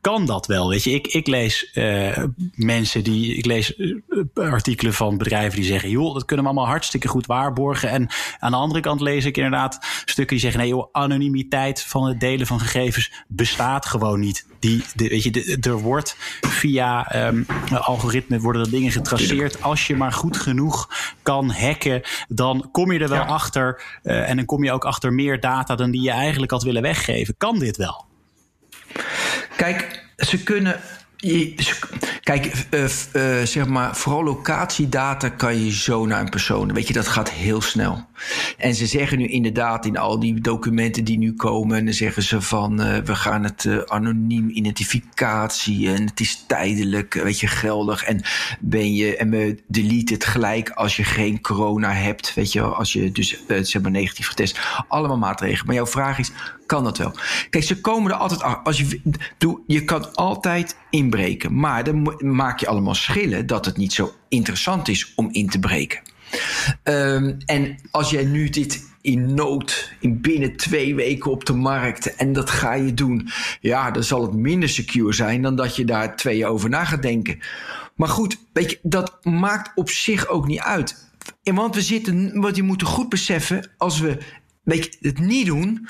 kan 0.00 0.26
dat 0.26 0.46
wel. 0.46 0.68
Weet 0.68 0.84
je, 0.84 0.90
ik, 0.90 1.06
ik 1.06 1.26
lees 1.26 1.70
eh, 1.72 2.24
mensen 2.54 3.04
die. 3.04 3.34
Ik 3.34 3.44
lees 3.46 3.76
eh, 3.76 3.94
artikelen 4.34 4.94
van 4.94 5.18
bedrijven 5.18 5.56
die 5.56 5.64
zeggen: 5.68 5.90
joh, 5.90 6.14
dat 6.14 6.24
kunnen 6.24 6.44
we 6.44 6.50
allemaal 6.50 6.70
hartstikke 6.70 7.08
goed 7.08 7.26
waarborgen. 7.26 7.88
En 7.88 8.08
aan 8.38 8.50
de 8.50 8.56
andere 8.56 8.80
kant 8.80 9.00
lees 9.00 9.24
ik 9.24 9.36
inderdaad 9.36 9.78
stukken 10.04 10.36
die 10.36 10.38
zeggen: 10.44 10.60
nee, 10.60 10.68
joh, 10.70 10.88
anonimiteit 10.92 11.82
van 11.82 12.06
het 12.06 12.20
delen 12.20 12.46
van 12.46 12.60
gegevens 12.60 13.12
bestaat 13.28 13.86
gewoon 13.86 14.20
niet. 14.20 14.46
Die, 14.60 14.84
de, 14.94 15.08
weet 15.08 15.22
je, 15.22 15.30
de- 15.30 15.56
er 15.60 15.78
wordt 15.80 16.16
via 16.40 17.10
ehm 17.10 17.42
algoritme 17.74 18.40
worden 18.40 18.70
dingen 18.70 18.92
getraceerd. 18.92 19.62
Als 19.62 19.86
je 19.86 19.96
maar 19.96 20.12
goed 20.12 20.36
genoeg 20.36 20.88
kan 21.22 21.50
hacken, 21.50 22.02
dan 22.28 22.68
kom 22.72 22.92
je 22.92 22.98
er 22.98 23.08
wel 23.08 23.18
Ja. 23.18 23.24
achter. 23.26 23.82
eh, 24.02 24.28
en 24.30 24.36
dan 24.36 24.44
kom 24.44 24.64
je 24.64 24.72
ook 24.72 24.84
achter 24.84 25.12
meer 25.12 25.40
data 25.40 25.74
dan 25.74 25.90
die 25.90 26.02
je 26.02 26.10
eigenlijk 26.10 26.52
had 26.52 26.62
willen 26.62 26.82
weggeven. 26.82 27.34
Kan 27.38 27.58
dit 27.58 27.76
wel? 27.76 28.04
Kijk, 29.56 30.04
ze 30.16 30.42
kunnen. 30.42 30.80
Kijk, 32.22 32.52
eh, 32.70 32.84
eh, 32.84 33.46
zeg 33.46 33.66
maar, 33.66 33.96
vooral 33.96 34.24
locatiedata 34.24 35.28
kan 35.28 35.64
je 35.64 35.72
zo 35.72 36.06
naar 36.06 36.20
een 36.20 36.28
persoon. 36.28 36.72
Weet 36.72 36.86
je, 36.86 36.92
dat 36.92 37.08
gaat 37.08 37.30
heel 37.30 37.60
snel. 37.60 38.04
En 38.56 38.74
ze 38.74 38.86
zeggen 38.86 39.18
nu 39.18 39.26
inderdaad 39.26 39.86
in 39.86 39.96
al 39.96 40.18
die 40.18 40.40
documenten 40.40 41.04
die 41.04 41.18
nu 41.18 41.32
komen, 41.32 41.84
dan 41.84 41.94
zeggen 41.94 42.22
ze 42.22 42.40
van 42.40 42.80
eh, 42.80 42.98
we 42.98 43.14
gaan 43.14 43.44
het 43.44 43.88
anoniem 43.88 44.50
identificatie 44.50 45.88
en 45.88 46.06
het 46.06 46.20
is 46.20 46.44
tijdelijk, 46.46 47.14
weet 47.14 47.40
je, 47.40 47.46
geldig. 47.46 48.04
En 48.04 48.22
ben 48.60 48.94
je 48.94 49.16
en 49.16 49.30
we 49.30 49.62
delete 49.68 50.14
het 50.14 50.24
gelijk 50.24 50.70
als 50.70 50.96
je 50.96 51.04
geen 51.04 51.40
corona 51.40 51.92
hebt, 51.92 52.34
weet 52.34 52.52
je, 52.52 52.62
als 52.62 52.92
je 52.92 53.12
dus 53.12 53.42
zeg 53.46 53.82
maar 53.82 53.90
negatief 53.90 54.28
getest. 54.28 54.60
Allemaal 54.88 55.18
maatregelen. 55.18 55.66
Maar 55.66 55.74
jouw 55.74 55.86
vraag 55.86 56.18
is, 56.18 56.30
kan 56.72 56.84
dat 56.84 56.98
wel? 56.98 57.12
Kijk, 57.50 57.64
ze 57.64 57.80
komen 57.80 58.10
er 58.10 58.16
altijd 58.16 58.42
af. 58.42 58.60
Als 58.64 58.78
je, 58.78 59.00
doe, 59.38 59.60
je 59.66 59.84
kan 59.84 60.14
altijd 60.14 60.76
inbreken. 60.90 61.58
Maar 61.58 61.84
dan 61.84 62.16
maak 62.18 62.60
je 62.60 62.66
allemaal 62.66 62.94
schillen 62.94 63.46
dat 63.46 63.64
het 63.64 63.76
niet 63.76 63.92
zo 63.92 64.14
interessant 64.28 64.88
is 64.88 65.12
om 65.14 65.28
in 65.32 65.48
te 65.48 65.58
breken. 65.58 66.00
Ehm, 66.82 67.34
en 67.46 67.76
als 67.90 68.10
jij 68.10 68.24
nu 68.24 68.48
dit 68.48 68.90
in 69.00 69.34
nood, 69.34 69.92
in 70.00 70.20
binnen 70.20 70.56
twee 70.56 70.94
weken 70.94 71.30
op 71.30 71.44
de 71.44 71.52
markt, 71.52 72.14
en 72.14 72.32
dat 72.32 72.50
ga 72.50 72.74
je 72.74 72.94
doen, 72.94 73.28
ja, 73.60 73.90
dan 73.90 74.02
zal 74.02 74.22
het 74.22 74.32
minder 74.32 74.68
secure 74.68 75.12
zijn 75.12 75.42
dan 75.42 75.56
dat 75.56 75.76
je 75.76 75.84
daar 75.84 76.16
twee 76.16 76.36
jaar 76.36 76.50
over 76.50 76.70
na 76.70 76.84
gaat 76.84 77.02
denken. 77.02 77.38
Maar 77.94 78.08
goed, 78.08 78.36
weet 78.52 78.70
je, 78.70 78.78
dat 78.82 79.18
maakt 79.24 79.72
op 79.74 79.90
zich 79.90 80.28
ook 80.28 80.46
niet 80.46 80.60
uit. 80.60 81.10
Want 81.42 81.74
we 81.74 81.82
zitten, 81.82 82.40
wat 82.40 82.56
je 82.56 82.62
moet 82.62 82.82
goed 82.82 83.08
beseffen, 83.08 83.70
als 83.76 84.00
we 84.00 84.18
weet 84.62 84.84
je, 84.84 85.08
het 85.08 85.18
niet 85.18 85.46
doen, 85.46 85.88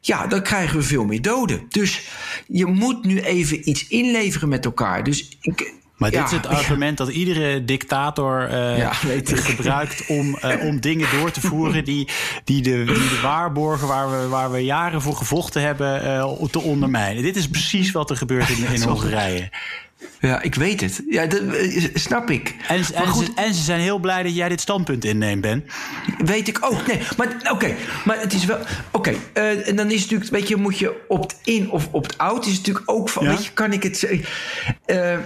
ja, 0.00 0.26
dan 0.26 0.42
krijgen 0.42 0.76
we 0.76 0.82
veel 0.82 1.04
meer 1.04 1.22
doden. 1.22 1.62
Dus 1.68 2.08
je 2.46 2.66
moet 2.66 3.04
nu 3.04 3.20
even 3.20 3.68
iets 3.68 3.88
inleveren 3.88 4.48
met 4.48 4.64
elkaar. 4.64 5.04
Dus 5.04 5.36
ik, 5.40 5.74
Maar 5.96 6.10
dit 6.10 6.24
is 6.24 6.30
het 6.30 6.44
ja. 6.44 6.50
argument 6.50 6.98
dat 6.98 7.08
iedere 7.08 7.64
dictator 7.64 8.48
eh, 8.48 8.78
Ja, 8.78 8.92
gebruikt 9.24 10.06
om, 10.06 10.36
eh, 10.36 10.64
om 10.64 10.80
dingen 10.80 11.08
door 11.18 11.30
te 11.30 11.40
voeren 11.40 11.84
die, 11.84 12.08
die, 12.44 12.62
de, 12.62 12.84
die 12.84 13.08
de 13.08 13.20
waarborgen 13.22 13.88
waar 13.88 14.10
we, 14.10 14.28
waar 14.28 14.50
we 14.50 14.64
jaren 14.64 15.02
voor 15.02 15.16
gevochten 15.16 15.62
hebben 15.62 16.02
eh, 16.04 16.44
te 16.50 16.60
ondermijnen. 16.60 17.22
Dit 17.22 17.36
is 17.36 17.48
precies 17.48 17.90
wat 17.90 18.10
er 18.10 18.16
gebeurt 18.16 18.48
in, 18.48 18.66
in 18.72 18.82
Hongarije. 18.88 19.50
Ja, 20.20 20.42
ik 20.42 20.54
weet 20.54 20.80
het. 20.80 21.02
Ja, 21.08 21.26
dat 21.26 21.40
eh, 21.40 21.84
snap 21.94 22.30
ik. 22.30 22.54
En, 22.68 22.84
goed, 22.84 23.24
ze, 23.24 23.32
en 23.34 23.54
ze 23.54 23.62
zijn 23.62 23.80
heel 23.80 23.98
blij 23.98 24.22
dat 24.22 24.36
jij 24.36 24.48
dit 24.48 24.60
standpunt 24.60 25.04
inneemt, 25.04 25.40
Ben. 25.40 25.64
Weet 26.18 26.48
ik 26.48 26.58
ook. 26.60 26.86
Nee, 26.86 27.00
maar 27.16 27.50
oké. 27.52 27.74
Maar 28.04 28.20
het 28.20 28.32
is 28.32 28.44
wel. 28.44 28.58
Oké. 28.90 29.14
eh, 29.32 29.68
en 29.68 29.76
dan 29.76 29.86
is 29.86 30.00
het 30.00 30.10
natuurlijk. 30.10 30.30
Weet 30.30 30.48
je, 30.48 30.56
moet 30.56 30.78
je 30.78 31.04
opt-in 31.08 31.70
of 31.70 31.88
opt-out? 31.90 32.46
Is 32.46 32.56
natuurlijk 32.56 32.90
ook 32.90 33.08
van. 33.08 33.24
Ja. 33.24 33.30
Weet 33.30 33.44
je, 33.44 33.52
kan 33.52 33.72
ik 33.72 33.82
het? 33.82 34.08
Eh, 34.84 35.18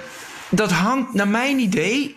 dat 0.51 0.71
hangt, 0.71 1.15
naar 1.15 1.29
mijn 1.29 1.59
idee. 1.59 2.17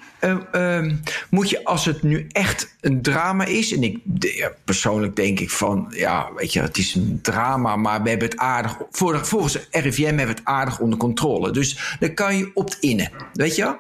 Ehm, 0.52 0.96
moet 1.30 1.50
je 1.50 1.64
als 1.64 1.86
het 1.86 2.04
nu 2.04 2.28
echt 2.32 2.76
een 2.82 3.02
drama 3.02 3.46
is. 3.46 3.74
En 3.74 3.84
ik 3.84 3.98
ja, 4.20 4.52
persoonlijk 4.64 5.16
denk 5.16 5.40
ik 5.40 5.50
van. 5.50 5.88
Ja, 5.96 6.30
weet 6.36 6.54
je, 6.54 6.62
het 6.62 6.78
is 6.78 6.96
een 6.96 7.20
drama. 7.22 7.76
Maar 7.76 8.04
we 8.04 8.10
hebben 8.10 8.28
het 8.30 8.38
aardig. 8.38 8.78
voor- 8.92 9.26
Volgens 9.26 9.68
RIVM 9.72 10.04
hebben 10.06 10.26
we 10.26 10.32
het 10.32 10.42
aardig 10.44 10.80
onder 10.80 11.00
controle. 11.00 11.52
Dus 11.52 11.96
dan 12.00 12.14
kan 12.14 12.38
je 12.38 12.52
opt-innen. 12.54 13.12
Weet 13.34 13.56
je? 13.56 13.76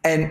En 0.00 0.30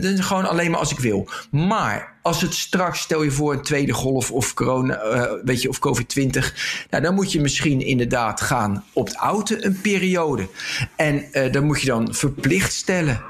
dan 0.00 0.22
gewoon 0.22 0.48
alleen 0.48 0.70
maar 0.70 0.80
als 0.80 0.92
ik 0.92 0.98
wil. 1.00 1.28
Maar 1.50 2.12
als 2.22 2.40
het 2.40 2.54
straks, 2.54 3.00
stel 3.00 3.22
je 3.22 3.30
voor, 3.30 3.52
een 3.52 3.62
tweede 3.62 3.92
golf 3.92 4.30
of 4.30 4.54
corona, 4.54 4.94
eh, 4.96 5.32
weet 5.44 5.62
je, 5.62 5.68
of 5.68 5.78
COVID-20, 5.78 6.54
nou, 6.90 7.02
dan 7.02 7.14
moet 7.14 7.32
je 7.32 7.40
misschien 7.40 7.80
inderdaad 7.80 8.40
gaan 8.40 8.84
opt-outen 8.92 9.66
een 9.66 9.80
periode. 9.80 10.48
En 10.96 11.32
eh, 11.32 11.52
dan 11.52 11.64
moet 11.64 11.80
je 11.80 11.86
dan 11.86 12.14
verplicht 12.14 12.72
stellen. 12.72 13.20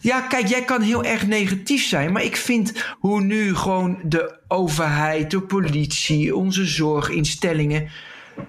Ja, 0.00 0.20
kijk, 0.20 0.46
jij 0.46 0.64
kan 0.64 0.82
heel 0.82 1.04
erg 1.04 1.26
negatief 1.26 1.84
zijn, 1.84 2.12
maar 2.12 2.24
ik 2.24 2.36
vind 2.36 2.72
hoe 2.98 3.20
nu 3.20 3.54
gewoon 3.54 3.98
de 4.02 4.38
overheid, 4.48 5.30
de 5.30 5.40
politie, 5.40 6.36
onze 6.36 6.64
zorginstellingen. 6.64 7.88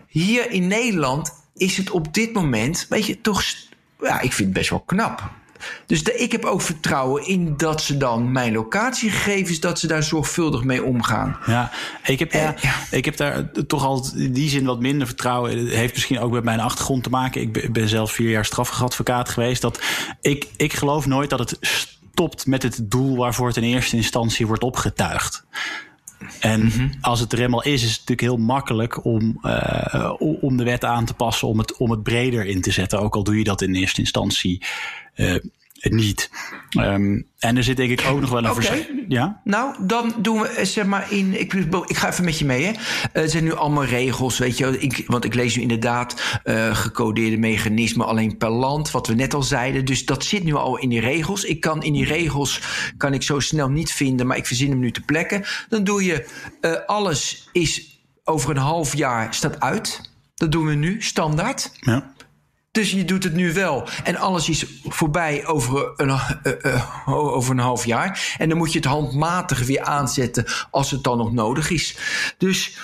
Hier 0.08 0.52
in 0.52 0.68
Nederland 0.68 1.34
is 1.56 1.78
het 1.78 1.90
op 1.90 2.14
dit 2.14 2.34
moment, 2.34 2.86
weet 2.90 3.06
je, 3.06 3.22
toch. 3.22 3.44
Ja, 4.02 4.20
ik 4.20 4.34
vind 4.34 4.48
het 4.48 4.58
best 4.58 4.70
wel 4.70 4.80
knap. 4.80 5.32
Dus 5.86 6.04
de, 6.04 6.16
ik 6.16 6.32
heb 6.32 6.46
ook 6.46 6.62
vertrouwen 6.62 7.28
in 7.28 7.58
dat 7.58 7.82
ze 7.82 7.98
dan 7.98 8.32
mijn 8.32 8.54
locatiegegevens, 8.54 9.60
dat 9.60 9.80
ze 9.80 9.88
daar 9.88 10.04
zorgvuldig 10.04 10.64
mee 10.64 10.84
omgaan. 10.84 11.38
Ja, 11.46 11.72
ik 12.04 12.20
heb, 12.20 12.32
ja, 12.32 12.56
ja. 12.62 12.74
ik 12.92 13.06
heb 13.06 13.18
daar 13.18 13.52
toch 13.68 13.86
altijd 13.86 14.14
in 14.16 14.34
die 14.34 14.50
zin 14.50 14.66
wat 14.66 14.80
minder 14.80 15.08
vertrouwen. 15.08 15.58
Het 15.58 15.70
heeft 15.70 15.94
misschien 15.94 16.20
ook 16.20 16.32
met 16.32 16.44
mijn 16.44 16.60
achtergrond 16.60 17.04
te 17.04 17.10
maken. 17.10 17.42
Ik 17.42 17.74
ben, 17.74 17.90
zelf 17.90 18.12
vier 18.12 18.30
jaar 18.30 18.46
strafrechtadvocaat 18.46 19.30
geweest. 19.30 19.62
Dat 19.62 19.82
ik, 20.22 20.48
ik 20.58 20.74
geloof 20.74 21.06
nooit 21.06 21.30
dat 21.30 21.40
het 21.40 21.58
stopt 21.62 22.46
met 22.46 22.64
het 22.64 22.80
doel 22.84 23.18
waarvoor 23.18 23.48
het 23.48 23.58
in 23.58 23.64
eerste 23.64 23.96
instantie 23.96 24.48
wordt 24.48 24.64
opgetuigd. 24.64 25.46
En 26.40 26.92
als 27.02 27.20
het 27.20 27.34
er 27.34 27.42
eenmaal 27.42 27.64
is, 27.64 27.84
is 27.84 27.92
het 27.92 28.00
natuurlijk 28.00 28.22
heel 28.22 28.38
makkelijk 28.38 29.06
om, 29.06 29.38
eh, 29.42 30.14
om 30.20 30.58
de 30.58 30.64
wet 30.64 30.86
aan 30.86 31.06
te 31.06 31.14
passen, 31.14 31.48
om 31.48 31.58
het, 31.58 31.78
om 31.78 31.92
het 31.92 32.04
breder 32.04 32.46
in 32.46 32.62
te 32.62 32.72
zetten. 32.72 33.00
Ook 33.00 33.16
al 33.16 33.24
doe 33.24 33.38
je 33.38 33.44
dat 33.44 33.62
in 33.62 33.76
eerste 33.76 34.02
instantie 34.02 34.62
eh, 34.62 35.11
niet. 35.82 36.30
Ehm, 36.70 37.22
en 37.40 37.58
er 37.58 37.64
zit 37.64 37.78
denk 37.78 37.92
ik 38.00 38.06
ook 38.10 38.22
nog 38.22 38.30
wel 38.30 38.44
een 38.44 38.50
Oké. 38.52 38.62
vers- 38.62 38.88
Ja? 39.08 39.42
Nou, 39.44 39.76
dan 39.80 40.14
doen 40.18 40.42
we 40.42 40.48
eh, 40.48 40.66
zeg 40.66 40.86
maar 40.86 41.12
in. 41.12 41.40
Ik, 41.40 41.54
ik 41.88 41.98
ga 41.98 42.10
even 42.10 42.26
met 42.26 42.40
je 42.40 42.46
mee. 42.46 42.64
Hè. 42.66 42.72
Eh, 43.14 43.24
Er 43.24 43.30
zijn 43.30 43.44
nu 43.44 43.54
allemaal 43.54 43.86
regels, 43.86 44.38
weet 44.38 44.58
je. 44.58 44.80
Ik, 44.80 45.04
want 45.08 45.26
ik 45.26 45.34
lees 45.34 45.56
nu 45.56 45.62
inderdaad 45.62 46.40
eh, 46.44 46.76
gecodeerde 46.76 47.38
mechanismen 47.38 48.06
alleen 48.08 48.38
per 48.38 48.50
land, 48.50 48.92
wat 48.92 49.08
we 49.08 49.14
net 49.14 49.34
al 49.34 49.44
zeiden. 49.44 49.86
Dus 49.86 50.06
dat 50.06 50.24
zit 50.24 50.44
nu 50.44 50.54
al 50.54 50.78
in 50.78 50.90
die 50.90 51.00
regels. 51.00 51.44
Ik 51.44 51.60
kan 51.60 51.84
in 51.84 51.94
die 51.94 52.06
regels 52.06 52.62
kan 52.98 53.14
ik 53.14 53.24
zo 53.24 53.40
snel 53.40 53.70
niet 53.70 53.92
vinden, 53.92 54.28
maar 54.28 54.38
ik 54.38 54.46
verzin 54.48 54.70
hem 54.70 54.80
nu 54.80 54.92
te 54.92 55.02
plekken. 55.02 55.44
Dan 55.70 55.84
doe 55.84 56.04
je 56.04 56.28
eh, 56.62 56.72
alles 56.86 57.50
is 57.52 58.00
over 58.24 58.50
een 58.50 58.58
half 58.58 58.96
jaar 58.96 59.34
staat 59.34 59.60
uit. 59.60 60.10
Dat 60.36 60.52
doen 60.52 60.66
we 60.66 60.74
nu 60.74 61.02
standaard. 61.02 61.72
Ja. 61.80 62.14
Dus 62.72 62.92
je 62.92 63.06
doet 63.06 63.24
het 63.24 63.34
nu 63.34 63.54
wel. 63.54 63.88
En 64.04 64.16
alles 64.16 64.50
is 64.50 64.66
voorbij 64.84 65.46
over 65.46 65.94
een, 65.96 66.10
eh, 66.10 66.74
eh, 66.74 67.08
over 67.08 67.52
een 67.52 67.60
half 67.60 67.86
jaar. 67.86 68.36
En 68.38 68.50
dan 68.50 68.58
moet 68.58 68.72
je 68.72 68.78
het 68.78 68.88
handmatig 68.88 69.66
weer 69.66 69.82
aanzetten 69.82 70.46
als 70.70 70.92
het 70.92 71.04
dan 71.04 71.18
nog 71.18 71.32
nodig 71.32 71.70
is. 71.70 71.98
Dus. 72.38 72.78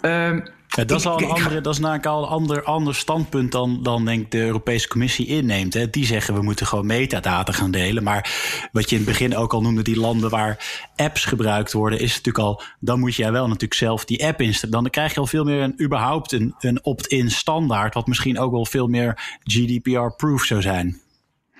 ehm, 0.00 0.40
Ja, 0.76 0.84
dat, 0.84 0.98
is 0.98 1.06
al 1.06 1.22
een 1.22 1.28
andere, 1.28 1.60
dat 1.60 1.72
is 1.72 1.78
namelijk 1.78 2.06
al 2.06 2.22
een 2.22 2.28
ander, 2.28 2.62
ander 2.62 2.94
standpunt 2.94 3.52
dan, 3.52 3.82
dan 3.82 4.04
denk 4.04 4.20
ik 4.20 4.30
de 4.30 4.38
Europese 4.38 4.88
Commissie 4.88 5.26
inneemt. 5.26 5.74
Hè. 5.74 5.90
Die 5.90 6.06
zeggen 6.06 6.34
we 6.34 6.42
moeten 6.42 6.66
gewoon 6.66 6.86
metadata 6.86 7.52
gaan 7.52 7.70
delen. 7.70 8.02
Maar 8.02 8.30
wat 8.72 8.90
je 8.90 8.96
in 8.96 9.02
het 9.02 9.10
begin 9.10 9.36
ook 9.36 9.52
al 9.52 9.62
noemde, 9.62 9.82
die 9.82 10.00
landen 10.00 10.30
waar 10.30 10.88
apps 10.96 11.24
gebruikt 11.24 11.72
worden, 11.72 12.00
is 12.00 12.16
natuurlijk 12.16 12.44
al, 12.44 12.62
dan 12.80 13.00
moet 13.00 13.14
jij 13.14 13.32
wel 13.32 13.46
natuurlijk 13.46 13.74
zelf 13.74 14.04
die 14.04 14.26
app 14.26 14.40
instellen. 14.40 14.82
Dan 14.82 14.90
krijg 14.90 15.14
je 15.14 15.20
al 15.20 15.26
veel 15.26 15.44
meer 15.44 15.62
een, 15.62 15.82
überhaupt 15.82 16.32
een, 16.32 16.54
een 16.58 16.84
opt-in 16.84 17.30
standaard, 17.30 17.94
wat 17.94 18.06
misschien 18.06 18.38
ook 18.38 18.52
wel 18.52 18.66
veel 18.66 18.86
meer 18.86 19.38
GDPR-proof 19.44 20.44
zou 20.44 20.62
zijn. 20.62 21.00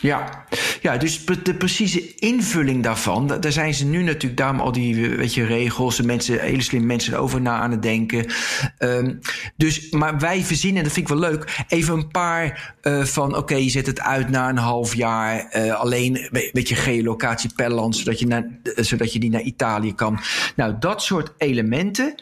Ja. 0.01 0.45
ja, 0.81 0.97
dus 0.97 1.25
de 1.43 1.55
precieze 1.55 2.15
invulling 2.15 2.83
daarvan, 2.83 3.27
da- 3.27 3.39
daar 3.39 3.53
zijn 3.53 3.75
ze 3.75 3.85
nu 3.85 4.03
natuurlijk 4.03 4.37
daarom 4.41 4.61
al 4.61 4.73
die 4.73 5.11
eh, 5.11 5.17
weet 5.17 5.35
je, 5.35 5.45
regels, 5.45 5.99
en 5.99 6.07
mensen, 6.07 6.41
hele 6.41 6.63
slim 6.63 6.87
mensen 6.87 7.13
erover 7.15 7.41
na 7.41 7.59
aan 7.59 7.71
het 7.71 7.83
denken. 7.83 8.27
Ehm, 8.79 9.15
dus, 9.57 9.91
maar 9.91 10.19
wij 10.19 10.43
verzinnen, 10.43 10.83
dat 10.83 10.93
vind 10.93 11.11
ik 11.11 11.19
wel 11.19 11.31
leuk, 11.31 11.65
even 11.69 11.95
een 11.95 12.09
paar 12.09 12.75
eh, 12.81 13.03
van, 13.05 13.37
oké, 13.37 13.55
je 13.55 13.71
zet 13.71 13.87
het 13.87 14.01
uit 14.01 14.29
na 14.31 14.49
een 14.49 14.57
half 14.57 14.95
jaar, 14.95 15.47
eh, 15.51 15.75
alleen 15.75 16.13
we- 16.31 16.51
weet 16.53 16.69
je, 16.69 16.75
geolocatie 16.75 17.51
per 17.57 17.71
land, 17.71 17.97
zodat 17.97 18.19
je, 18.19 18.27
naar, 18.27 18.47
zodat 18.77 19.13
je 19.13 19.19
die 19.19 19.31
naar 19.31 19.41
Italië 19.41 19.95
kan. 19.95 20.21
Nou, 20.57 20.75
dat 20.81 21.03
soort 21.03 21.33
elementen. 21.39 22.15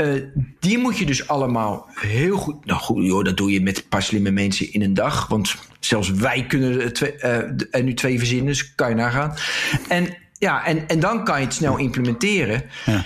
Eh, 0.00 0.22
die 0.60 0.78
moet 0.78 0.98
je 0.98 1.06
dus 1.06 1.28
allemaal 1.28 1.88
heel 1.94 2.36
goed. 2.36 2.64
Nou 2.64 2.80
goed, 2.80 3.04
joh, 3.04 3.24
dat 3.24 3.36
doe 3.36 3.52
je 3.52 3.62
met 3.62 3.76
een 3.76 3.88
paar 3.88 4.02
slimme 4.02 4.30
mensen 4.30 4.72
in 4.72 4.82
een 4.82 4.94
dag. 4.94 5.26
Want 5.28 5.54
zelfs 5.80 6.10
wij 6.10 6.46
kunnen 6.46 6.80
er, 6.80 6.92
twee, 6.92 7.12
eh, 7.12 7.38
er 7.70 7.82
nu 7.82 7.94
twee 7.94 8.18
verzinnen, 8.18 8.46
dus 8.46 8.74
kan 8.74 8.88
je 8.88 8.94
nagaan. 8.94 9.34
En, 9.88 10.16
ja, 10.38 10.66
en, 10.66 10.88
en 10.88 11.00
dan 11.00 11.24
kan 11.24 11.38
je 11.38 11.44
het 11.44 11.54
snel 11.54 11.76
implementeren. 11.76 12.62
Ja. 12.86 13.04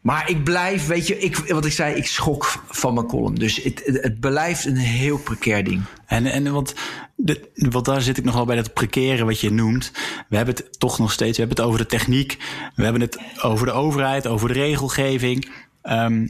Maar 0.00 0.30
ik 0.30 0.44
blijf, 0.44 0.86
weet 0.86 1.06
je, 1.06 1.18
ik, 1.18 1.36
wat 1.36 1.64
ik 1.64 1.72
zei, 1.72 1.94
ik 1.94 2.06
schok 2.06 2.62
van 2.68 2.94
mijn 2.94 3.06
column. 3.06 3.34
Dus 3.34 3.62
het, 3.62 3.82
het, 3.84 4.20
blijft 4.20 4.64
een 4.64 4.76
heel 4.76 5.18
precair 5.18 5.64
ding. 5.64 5.82
En, 6.06 6.26
en 6.26 6.52
want, 6.52 6.74
de, 7.14 7.50
want 7.54 7.84
daar 7.84 8.02
zit 8.02 8.18
ik 8.18 8.24
nog 8.24 8.34
wel 8.34 8.44
bij 8.44 8.56
dat 8.56 8.72
prekeren 8.72 9.26
wat 9.26 9.40
je 9.40 9.50
noemt. 9.50 9.92
We 10.28 10.36
hebben 10.36 10.54
het 10.54 10.78
toch 10.80 10.98
nog 10.98 11.12
steeds, 11.12 11.36
we 11.36 11.44
hebben 11.44 11.56
het 11.56 11.66
over 11.66 11.80
de 11.80 11.96
techniek. 11.96 12.36
We 12.74 12.82
hebben 12.82 13.00
het 13.00 13.18
over 13.42 13.66
de 13.66 13.72
overheid, 13.72 14.26
over 14.26 14.48
de 14.48 14.54
regelgeving. 14.54 15.48
Ehm, 15.82 16.26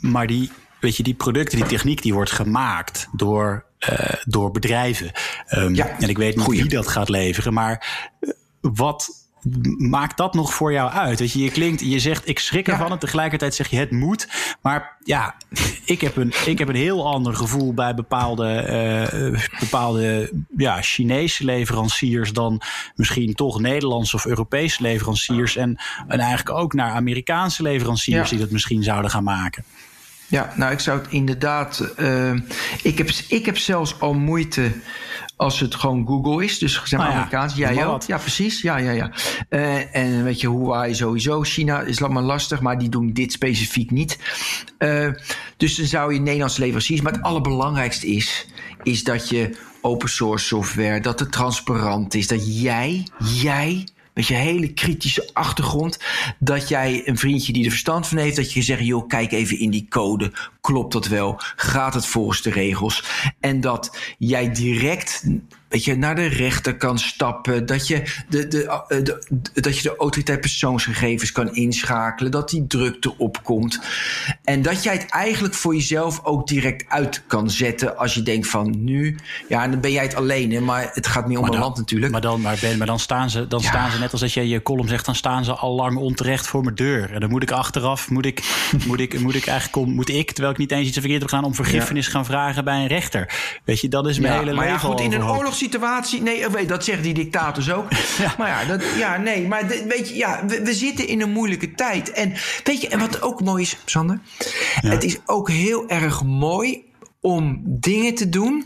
maar 0.00 0.26
die, 0.26 0.50
weet 0.80 0.96
je, 0.96 1.02
die 1.02 1.14
producten, 1.14 1.58
die 1.58 1.66
techniek, 1.68 2.02
die 2.02 2.14
wordt 2.14 2.30
gemaakt 2.30 3.08
door, 3.12 3.64
eh, 3.78 4.14
door 4.24 4.50
bedrijven. 4.50 5.10
Ehm, 5.46 5.74
Ja, 5.74 5.98
en 5.98 6.08
ik 6.08 6.16
weet 6.18 6.36
niet 6.36 6.44
goeie. 6.44 6.60
wie 6.60 6.70
dat 6.70 6.88
gaat 6.88 7.08
leveren, 7.08 7.52
maar 7.52 8.06
eh, 8.20 8.30
wat 8.60 9.17
maakt 9.78 10.16
dat 10.16 10.34
nog 10.34 10.54
voor 10.54 10.72
jou 10.72 10.90
uit? 10.90 11.18
Dat 11.18 11.32
je, 11.32 11.42
je 11.42 11.50
klinkt, 11.50 11.80
je 11.80 11.98
zegt 11.98 12.28
ik 12.28 12.38
schrik 12.38 12.66
Ja. 12.66 12.72
ervan 12.72 12.90
en 12.90 12.98
tegelijkertijd 12.98 13.54
zeg 13.54 13.68
je 13.70 13.76
het 13.76 13.90
moet. 13.90 14.28
Maar 14.62 14.96
ja, 15.04 15.34
ik 15.84 16.00
heb 16.00 16.16
een, 16.16 16.32
ik 16.46 16.58
heb 16.58 16.68
een 16.68 16.74
heel 16.74 17.06
ander 17.12 17.34
gevoel 17.34 17.74
bij 17.74 17.94
bepaalde, 17.94 18.48
eh, 18.54 19.40
bepaalde 19.60 20.32
ja, 20.56 20.82
Chinese 20.82 21.44
leveranciers 21.44 22.32
dan 22.32 22.60
misschien 22.94 23.34
toch 23.34 23.60
Nederlandse 23.60 24.16
of 24.16 24.26
Europese 24.26 24.82
leveranciers. 24.82 25.56
En, 25.56 25.78
en 26.08 26.18
eigenlijk 26.18 26.58
ook 26.58 26.72
naar 26.74 26.90
Amerikaanse 26.92 27.62
leveranciers 27.62 28.24
Ja. 28.30 28.30
die 28.36 28.44
dat 28.44 28.50
misschien 28.52 28.82
zouden 28.82 29.10
gaan 29.10 29.24
maken. 29.24 29.64
Ja, 30.26 30.52
nou, 30.56 30.72
ik 30.72 30.80
zou 30.80 30.98
het 30.98 31.06
inderdaad. 31.10 31.78
eh, 31.96 32.32
ik, 32.82 32.98
heb, 32.98 33.10
ik 33.28 33.46
heb 33.46 33.58
zelfs 33.58 34.00
al 34.00 34.14
moeite 34.14 34.72
als 35.38 35.60
het 35.60 35.74
gewoon 35.74 36.06
Google 36.06 36.44
is. 36.44 36.58
Dus 36.58 36.72
zeg 36.72 36.90
maar 36.90 36.98
Nou 36.98 37.10
ja, 37.10 37.16
Amerikaans. 37.16 37.54
Ja, 37.54 37.70
ja, 37.70 37.86
wat. 37.86 38.06
ja, 38.06 38.18
precies. 38.18 38.62
Ja, 38.62 38.76
ja, 38.76 38.90
ja. 38.90 39.12
Eh, 39.48 39.96
en 39.96 40.24
weet 40.24 40.40
je, 40.40 40.50
Huawei 40.50 40.94
sowieso. 40.94 41.42
China 41.42 41.80
is 41.80 41.98
maar 41.98 42.22
lastig, 42.22 42.60
maar 42.60 42.78
die 42.78 42.88
doen 42.88 43.12
dit 43.12 43.32
specifiek 43.32 43.90
niet. 43.90 44.18
Eh, 44.78 45.08
dus 45.56 45.76
dan 45.76 45.86
zou 45.86 46.14
je 46.14 46.20
Nederlandse 46.20 46.60
leveranciers. 46.60 47.00
Maar 47.00 47.12
het 47.12 47.22
allerbelangrijkste 47.22 48.06
is, 48.06 48.46
is 48.82 49.04
dat 49.04 49.28
je 49.28 49.56
open 49.80 50.08
source 50.08 50.46
software, 50.46 51.00
dat 51.00 51.20
het 51.20 51.32
transparant 51.32 52.14
is, 52.14 52.26
dat 52.26 52.60
jij, 52.60 53.06
jij 53.18 53.86
met 54.18 54.26
je 54.26 54.34
hele 54.34 54.72
kritische 54.72 55.30
achtergrond, 55.32 55.98
dat 56.38 56.68
jij 56.68 57.02
een 57.04 57.18
vriendje 57.18 57.52
die 57.52 57.64
er 57.64 57.70
verstand 57.70 58.06
van 58.06 58.18
heeft, 58.18 58.36
dat 58.36 58.52
je 58.52 58.62
zegt, 58.62 58.84
joh, 58.84 59.08
kijk 59.08 59.32
even 59.32 59.58
in 59.58 59.70
die 59.70 59.86
code, 59.88 60.32
klopt 60.68 60.92
dat 60.92 61.06
wel? 61.06 61.40
Gaat 61.56 61.94
het 61.94 62.06
volgens 62.06 62.42
de 62.42 62.50
regels? 62.50 63.04
En 63.40 63.60
dat 63.60 63.96
jij 64.18 64.52
direct 64.52 65.24
weet 65.68 65.84
je, 65.84 65.96
naar 65.96 66.14
de 66.14 66.26
rechter 66.26 66.76
kan 66.76 66.98
stappen. 66.98 67.66
Dat 67.66 67.86
je 67.86 68.02
de, 68.28 68.48
de, 68.48 68.66
eh, 68.66 69.04
de, 69.04 69.26
dat 69.54 69.76
je 69.76 69.82
de 69.82 69.96
autoriteit 69.96 70.40
persoonsgegevens 70.40 71.32
kan 71.32 71.54
inschakelen. 71.54 72.30
Dat 72.30 72.50
die 72.50 72.66
drukte 72.66 73.18
opkomt. 73.18 73.80
En 74.44 74.62
dat 74.62 74.82
jij 74.82 74.92
het 74.92 75.10
eigenlijk 75.10 75.54
voor 75.54 75.74
jezelf 75.74 76.24
ook 76.24 76.46
direct 76.46 76.84
uit 76.88 77.22
kan 77.26 77.50
zetten. 77.50 77.96
Als 77.96 78.14
je 78.14 78.22
denkt 78.22 78.48
van 78.48 78.84
nu, 78.84 79.16
ja, 79.48 79.68
dan 79.68 79.80
ben 79.80 79.92
jij 79.92 80.02
het 80.02 80.14
alleen. 80.14 80.52
Hè, 80.52 80.60
maar 80.60 80.90
het 80.92 81.06
gaat 81.06 81.28
meer 81.28 81.38
om 81.38 81.44
een 81.44 81.58
land 81.58 81.76
natuurlijk. 81.76 82.12
Maar 82.12 82.20
dan, 82.20 82.40
maar 82.40 82.58
ben, 82.60 82.78
maar 82.78 82.86
dan, 82.86 83.00
staan, 83.00 83.30
ze, 83.30 83.46
dan 83.46 83.60
staan 83.60 83.90
ze, 83.90 83.98
net 83.98 84.12
als 84.12 84.22
als 84.22 84.34
jij 84.34 84.46
je 84.46 84.62
column 84.62 84.88
zegt, 84.88 85.04
dan 85.04 85.14
staan 85.14 85.44
ze 85.44 85.52
al 85.52 85.74
lang 85.74 85.96
onterecht 85.96 86.46
voor 86.46 86.62
mijn 86.62 86.74
deur. 86.74 87.12
En 87.12 87.20
dan 87.20 87.30
moet 87.30 87.42
ik 87.42 87.50
achteraf, 87.50 88.10
moet 88.10 88.26
ik, 88.26 88.42
moet 88.86 89.00
ik, 89.00 89.20
moet 89.20 89.34
ik 89.34 89.46
eigenlijk, 89.46 89.88
moet 89.92 90.08
ik, 90.08 90.30
terwijl 90.30 90.52
ik 90.52 90.57
niet 90.58 90.72
eens 90.72 90.86
iets 90.88 90.98
verkeerd 90.98 91.20
heb 91.20 91.28
gedaan, 91.28 91.44
om 91.44 91.54
vergiffenis 91.54 92.06
gaan 92.06 92.24
vragen 92.24 92.64
bij 92.64 92.80
een 92.80 92.86
rechter. 92.86 93.34
Weet 93.64 93.80
je, 93.80 93.88
dat 93.88 94.06
is 94.08 94.18
mijn 94.18 94.32
hele 94.32 94.44
maar 94.44 94.54
leven. 94.54 94.72
ja, 94.72 94.78
goed, 94.78 95.00
in 95.00 95.12
een 95.12 95.24
oorlogssituatie. 95.24 96.22
Nee, 96.22 96.48
weet, 96.48 96.68
dat 96.68 96.84
zeggen 96.84 97.04
die 97.04 97.14
dictators 97.14 97.70
ook. 97.70 97.88
Maar 98.38 98.48
ja, 98.48 98.64
dat, 98.64 98.82
ja, 98.98 99.16
nee, 99.16 99.46
maar 99.46 99.68
de- 99.68 99.84
weet 99.88 100.08
je, 100.08 100.14
ja, 100.14 100.44
we, 100.46 100.62
we 100.62 100.74
zitten 100.74 101.06
in 101.08 101.20
een 101.20 101.30
moeilijke 101.32 101.74
tijd. 101.74 102.12
En 102.12 102.32
weet 102.64 102.80
je, 102.80 102.88
en 102.88 102.98
wat 102.98 103.22
ook 103.22 103.40
mooi 103.42 103.62
is, 103.62 103.76
Sander, 103.84 104.20
het 104.74 105.04
is 105.04 105.16
ook 105.26 105.50
heel 105.50 105.88
erg 105.88 106.22
mooi 106.24 106.84
om 107.20 107.60
dingen 107.64 108.14
te 108.14 108.28
doen. 108.28 108.64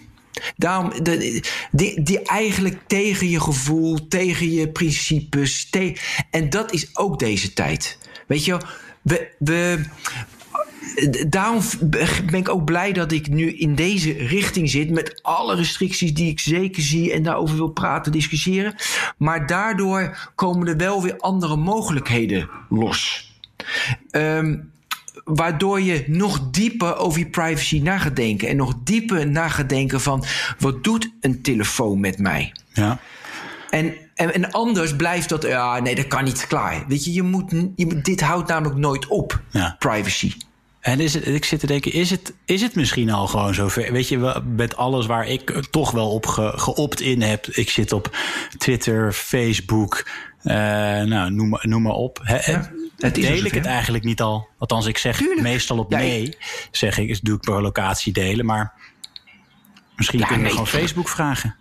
Daarom, 0.57 0.92
de, 1.02 1.42
die, 1.70 2.02
die 2.02 2.22
eigenlijk 2.22 2.78
tegen 2.87 3.28
je 3.28 3.40
gevoel, 3.40 4.09
tegen 4.09 4.50
je 4.52 4.68
principes. 4.68 5.70
te- 5.70 5.96
en 6.31 6.50
dat 6.50 6.72
is 6.72 6.96
ook 6.96 7.18
deze 7.18 7.52
tijd. 7.52 7.98
Weet 8.26 8.44
je, 8.44 8.57
we, 9.02 9.31
we, 9.38 9.81
daarom 11.29 11.61
ben 12.27 12.38
ik 12.38 12.49
ook 12.49 12.64
blij 12.64 12.92
dat 12.92 13.12
ik 13.12 13.29
nu 13.29 13.53
in 13.53 13.75
deze 13.75 14.12
richting 14.12 14.71
zit. 14.71 14.90
Met 14.90 15.23
alle 15.23 15.55
restricties 15.55 16.14
die 16.14 16.31
ik 16.31 16.40
zeker 16.40 16.83
zie 16.83 17.12
en 17.12 17.23
daarover 17.23 17.57
wil 17.57 17.68
praten, 17.68 18.12
discussiëren. 18.12 18.75
Maar 19.16 19.47
daardoor 19.47 20.31
komen 20.35 20.68
er 20.68 20.77
wel 20.77 21.03
weer 21.03 21.16
andere 21.18 21.57
mogelijkheden 21.57 22.49
los. 22.68 23.31
Ehm, 24.11 24.57
waardoor 25.25 25.81
je 25.81 26.05
nog 26.07 26.51
dieper 26.51 26.97
over 26.97 27.18
je 27.18 27.31
privacy 27.31 27.79
na 27.81 27.99
gaat 27.99 28.16
denken. 28.16 28.49
En 28.49 28.57
nog 28.57 28.75
dieper 28.85 29.27
na 29.31 29.49
gaat 29.49 29.68
denken 29.68 30.01
van... 30.01 30.25
wat 30.59 30.85
doet 30.85 31.11
een 31.21 31.42
telefoon 31.42 32.01
met 32.01 32.18
mij? 32.18 32.53
Ja. 32.73 32.99
En, 33.71 33.95
en, 34.14 34.35
en 34.35 34.51
anders 34.51 34.97
blijft 34.97 35.29
dat... 35.29 35.42
ja, 35.42 35.79
nee, 35.81 35.95
dat 35.95 36.07
kan 36.07 36.25
niet, 36.25 36.47
klaar. 36.47 36.85
Weet 36.88 37.05
je, 37.05 37.12
je 37.12 37.23
moet, 37.23 37.51
je, 37.77 37.87
moet- 37.87 38.05
dit 38.05 38.21
houdt 38.21 38.49
namelijk 38.49 38.77
nooit 38.79 39.07
op, 39.07 39.40
Ja. 39.51 39.77
privacy. 39.79 40.33
En 40.83 41.01
is 41.01 41.14
het, 41.14 41.27
ik 41.27 41.45
zit 41.45 41.61
te 41.61 41.66
denken, 41.66 41.92
is 41.92 42.11
het, 42.11 42.33
is 42.45 42.62
het 42.62 42.75
misschien 42.75 43.11
al 43.11 43.27
gewoon 43.27 43.55
zover? 43.55 43.92
Weet 43.92 44.09
je, 44.09 44.42
met 44.57 44.77
alles 44.77 45.07
waar 45.07 45.27
ik 45.29 45.51
toch 45.71 45.90
wel 45.90 46.11
op 46.12 46.27
ge, 46.27 46.53
geopt 46.57 47.01
in 47.01 47.23
heb. 47.23 47.47
Ik 47.47 47.71
zit 47.71 47.92
op 47.92 48.16
Twitter, 48.59 49.12
Facebook, 49.12 50.09
eh, 50.42 50.55
nou, 51.03 51.31
noem, 51.31 51.49
maar- 51.49 51.68
noem 51.68 51.83
maar 51.83 51.92
op. 51.92 52.21
Ja, 52.25 52.35
het 52.99 53.16
al 53.16 53.23
deel 53.23 53.45
ik 53.45 53.53
het 53.55 53.66
eigenlijk 53.66 54.05
niet 54.05 54.21
al? 54.21 54.49
Althans, 54.59 54.87
ik 54.87 54.99
zeg 54.99 55.16
Tuurlijk. 55.16 55.40
meestal 55.40 55.79
op 55.79 55.90
Ja, 55.90 55.99
nee. 55.99 56.37
Zeg 56.71 56.99
ik, 56.99 57.09
is- 57.09 57.21
doe 57.21 57.35
ik 57.37 57.40
per 57.40 57.62
locatie 57.62 58.12
delen. 58.12 58.47
Maar 58.47 58.73
misschien 59.97 60.18
Ja, 60.18 60.27
kunnen 60.27 60.45
we 60.45 60.51
gewoon 60.51 60.66
Facebook 60.66 61.09
vragen. 61.09 61.57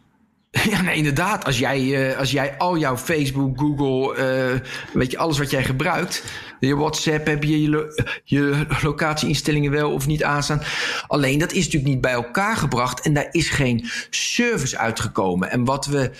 Ja, 0.69 0.81
nee, 0.81 0.95
inderdaad. 0.95 1.45
Als 1.45 1.59
jij, 1.59 2.09
eh, 2.11 2.17
als 2.17 2.31
jij 2.31 2.57
al 2.57 2.77
jouw 2.77 2.97
Facebook, 2.97 3.59
Google, 3.59 4.15
eh, 4.15 4.59
weet 4.93 5.11
je, 5.11 5.17
alles 5.17 5.37
wat 5.37 5.49
jij 5.51 5.63
gebruikt, 5.63 6.23
je 6.59 6.75
WhatsApp, 6.75 7.27
heb 7.27 7.43
je 7.43 7.61
je, 7.61 7.69
lo- 7.69 7.87
je 8.23 8.65
locatieinstellingen 8.81 9.71
wel 9.71 9.91
of 9.93 10.07
niet 10.07 10.23
aanstaan. 10.23 10.61
Alleen 11.07 11.39
dat 11.39 11.51
is 11.51 11.63
natuurlijk 11.65 11.93
niet 11.93 12.01
bij 12.01 12.11
elkaar 12.11 12.57
gebracht 12.57 13.01
en 13.01 13.13
daar 13.13 13.27
is 13.31 13.49
geen 13.49 13.89
service 14.09 14.77
uitgekomen. 14.77 15.51
En 15.51 15.65
wat 15.65 15.85
we 15.85 16.11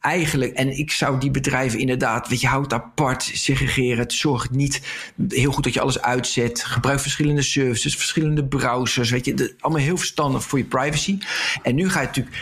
eigenlijk, 0.00 0.52
en 0.52 0.78
ik 0.78 0.90
zou 0.90 1.20
die 1.20 1.30
bedrijven 1.30 1.78
inderdaad, 1.78 2.28
weet 2.28 2.40
je, 2.40 2.46
houd 2.46 2.72
apart, 2.72 3.30
segregeren. 3.34 3.98
Het 3.98 4.12
zorgt 4.12 4.50
niet 4.50 4.80
heel 5.28 5.52
goed 5.52 5.64
dat 5.64 5.74
je 5.74 5.80
alles 5.80 6.02
uitzet. 6.02 6.64
Gebruik 6.64 7.00
verschillende 7.00 7.42
services, 7.42 7.96
verschillende 7.96 8.44
browsers, 8.44 9.10
weet 9.10 9.24
je, 9.24 9.54
allemaal 9.60 9.82
heel 9.82 9.96
verstandig 9.96 10.42
voor 10.44 10.58
je 10.58 10.64
privacy. 10.64 11.18
En 11.62 11.74
nu 11.74 11.90
ga 11.90 12.00
je 12.00 12.06
natuurlijk 12.06 12.36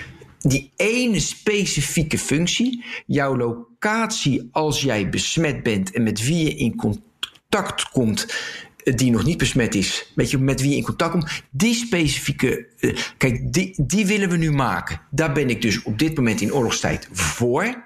die 0.44 0.72
ene 0.76 1.20
specifieke 1.20 2.18
functie, 2.18 2.85
jouw 3.07 3.37
locatie 3.37 4.48
als 4.52 4.80
jij 4.80 5.09
besmet 5.09 5.62
bent 5.62 5.90
en 5.90 6.02
met 6.02 6.26
wie 6.26 6.44
je 6.44 6.54
in 6.54 6.76
contact 6.76 7.88
komt, 7.90 8.35
eh, 8.76 8.94
die 8.94 9.11
nog 9.11 9.24
niet 9.24 9.38
besmet 9.38 9.74
is, 9.74 10.12
weet 10.14 10.30
je, 10.30 10.38
met 10.38 10.61
wie 10.61 10.70
je 10.70 10.76
in 10.76 10.83
contact 10.83 11.11
komt, 11.11 11.42
die 11.50 11.74
specifieke, 11.74 12.66
eh, 12.78 12.96
kijk, 13.16 13.52
die, 13.52 13.74
die 13.87 14.07
willen 14.07 14.28
we 14.28 14.37
nu 14.37 14.52
maken. 14.52 15.00
Daar 15.11 15.33
ben 15.33 15.50
ik 15.50 15.62
dus 15.62 15.83
op 15.83 15.98
dit 15.98 16.16
moment 16.16 16.40
in 16.40 16.54
oorlogstijd 16.54 17.09
voor. 17.12 17.83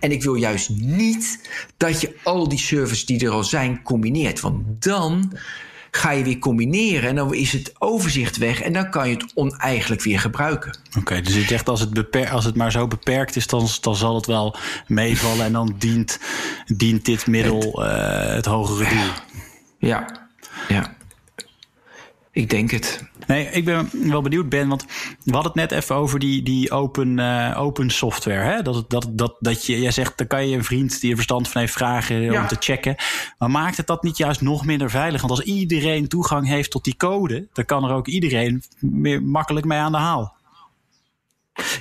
En 0.00 0.12
ik 0.12 0.22
wil 0.22 0.34
juist 0.34 0.70
niet 0.70 1.48
dat 1.76 2.00
je 2.00 2.16
al 2.22 2.48
die 2.48 2.58
services 2.58 3.06
die 3.06 3.24
er 3.24 3.30
al 3.30 3.44
zijn 3.44 3.82
combineert, 3.82 4.40
want 4.40 4.82
dan 4.82 5.32
ga 5.90 6.10
je 6.10 6.24
weer 6.24 6.38
combineren 6.38 7.08
en 7.08 7.14
dan 7.14 7.34
is 7.34 7.52
het 7.52 7.72
overzicht 7.78 8.36
weg 8.36 8.60
en 8.60 8.72
dan 8.72 8.90
kan 8.90 9.08
je 9.08 9.14
het 9.14 9.32
oneigenlijk 9.34 10.02
weer 10.02 10.20
gebruiken. 10.20 10.78
Oké, 10.98 11.20
dus 11.20 11.34
je 11.34 11.42
zegt 11.42 11.68
als 11.68 11.80
het, 11.80 11.90
beper, 11.92 12.30
als 12.30 12.44
het 12.44 12.56
maar 12.56 12.72
zo 12.72 12.86
beperkt 12.86 13.36
is, 13.36 13.46
dan, 13.46 13.68
dan 13.80 13.96
zal 13.96 14.14
het 14.14 14.26
wel 14.26 14.56
meevallen. 14.86 15.44
En 15.44 15.52
dan 15.52 15.74
dient, 15.78 16.18
dient 16.66 17.04
dit 17.04 17.26
middel 17.26 17.84
eh, 17.84 18.34
het 18.34 18.46
hogere 18.46 18.88
doel. 18.88 19.10
Ja, 19.78 20.28
ja. 20.68 20.98
Ik 22.40 22.50
denk 22.50 22.70
het. 22.70 23.04
Nee, 23.26 23.46
ik 23.50 23.64
ben 23.64 23.90
wel 23.92 24.22
benieuwd, 24.22 24.48
Ben. 24.48 24.68
Want 24.68 24.84
we 25.24 25.32
hadden 25.32 25.52
het 25.52 25.70
net 25.70 25.82
even 25.82 25.94
over 25.96 26.18
die, 26.18 26.42
die 26.42 26.70
open, 26.70 27.18
eh, 27.18 27.60
open 27.60 27.90
software. 27.90 28.42
Hè? 28.42 28.62
Dat, 28.62 28.90
dat, 28.90 29.06
dat, 29.10 29.36
dat 29.40 29.66
je, 29.66 29.80
jij 29.80 29.90
zegt, 29.90 30.18
dan 30.18 30.26
kan 30.26 30.48
je 30.48 30.56
een 30.56 30.64
vriend 30.64 31.00
die 31.00 31.10
er 31.10 31.16
verstand 31.16 31.48
van 31.48 31.60
heeft 31.60 31.72
vragen 31.72 32.20
Ja. 32.20 32.42
om 32.42 32.48
te 32.48 32.56
checken. 32.60 32.94
Maar 33.38 33.50
maakt 33.50 33.76
het 33.76 33.86
dat 33.86 34.02
niet 34.02 34.16
juist 34.16 34.40
nog 34.40 34.64
minder 34.64 34.90
veilig? 34.90 35.20
Want 35.20 35.32
als 35.32 35.42
iedereen 35.42 36.08
toegang 36.08 36.46
heeft 36.48 36.70
tot 36.70 36.84
die 36.84 36.96
code, 36.96 37.46
dan 37.52 37.64
kan 37.64 37.84
er 37.84 37.94
ook 37.94 38.06
iedereen 38.06 38.62
meer 38.78 39.22
makkelijk 39.22 39.66
mee 39.66 39.78
aan 39.78 39.92
de 39.92 39.98
haal. 39.98 40.34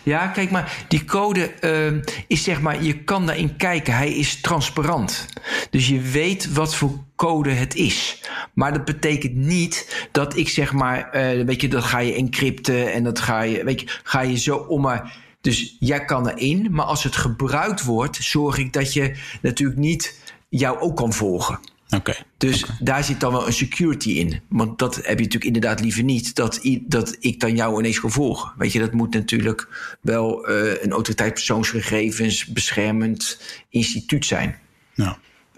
Ja, 0.03 0.27
kijk 0.27 0.51
maar, 0.51 0.85
die 0.87 1.05
code 1.05 1.53
eh, 1.53 2.11
is 2.27 2.43
zeg 2.43 2.61
maar, 2.61 2.83
je 2.83 3.03
kan 3.03 3.25
daarin 3.25 3.55
kijken. 3.55 3.95
Hij 3.95 4.13
is 4.13 4.41
transparant. 4.41 5.25
Dus 5.69 5.87
je 5.87 6.01
weet 6.01 6.53
wat 6.53 6.75
voor 6.75 6.91
code 7.15 7.51
het 7.51 7.75
is. 7.75 8.21
Maar 8.53 8.73
dat 8.73 8.85
betekent 8.85 9.35
niet 9.35 10.07
dat 10.11 10.37
ik 10.37 10.49
zeg 10.49 10.73
maar, 10.73 11.09
eh, 11.09 11.45
weet 11.45 11.61
je, 11.61 11.67
dat 11.67 11.83
ga 11.83 11.99
je 11.99 12.13
encrypten 12.13 12.93
en 12.93 13.03
dat 13.03 13.19
ga 13.19 13.41
je, 13.41 13.63
weet 13.63 13.79
je, 13.79 13.99
ga 14.03 14.21
je 14.21 14.37
zo 14.37 14.55
om 14.55 14.81
maar. 14.81 15.27
Dus 15.41 15.75
jij 15.79 16.05
kan 16.05 16.27
erin, 16.27 16.67
maar 16.71 16.85
als 16.85 17.03
het 17.03 17.15
gebruikt 17.15 17.83
wordt, 17.83 18.15
zorg 18.15 18.57
ik 18.57 18.73
dat 18.73 18.93
je 18.93 19.15
natuurlijk 19.41 19.79
niet 19.79 20.19
jou 20.49 20.79
ook 20.79 20.95
kan 20.95 21.13
volgen. 21.13 21.59
Oké. 21.95 22.15
Dus 22.37 22.65
daar 22.79 23.03
zit 23.03 23.19
dan 23.19 23.31
wel 23.31 23.47
een 23.47 23.53
security 23.53 24.09
in. 24.09 24.41
Want 24.47 24.79
dat 24.79 24.95
heb 24.95 25.05
je 25.05 25.23
natuurlijk 25.23 25.43
inderdaad 25.43 25.79
liever 25.81 26.03
niet. 26.03 26.35
Dat, 26.35 26.59
dat 26.81 27.15
ik 27.19 27.39
dan 27.39 27.55
jou 27.55 27.79
ineens 27.79 27.97
ga 27.97 28.07
volgen. 28.07 28.51
Weet 28.57 28.71
je, 28.71 28.79
dat 28.79 28.93
moet 28.93 29.13
natuurlijk 29.13 29.67
wel 30.01 30.47
eh, 30.47 30.83
een 30.83 30.91
autoriteit 30.91 31.33
persoonsgegevens 31.33 32.45
beschermend 32.45 33.41
instituut 33.69 34.25
zijn. 34.25 34.59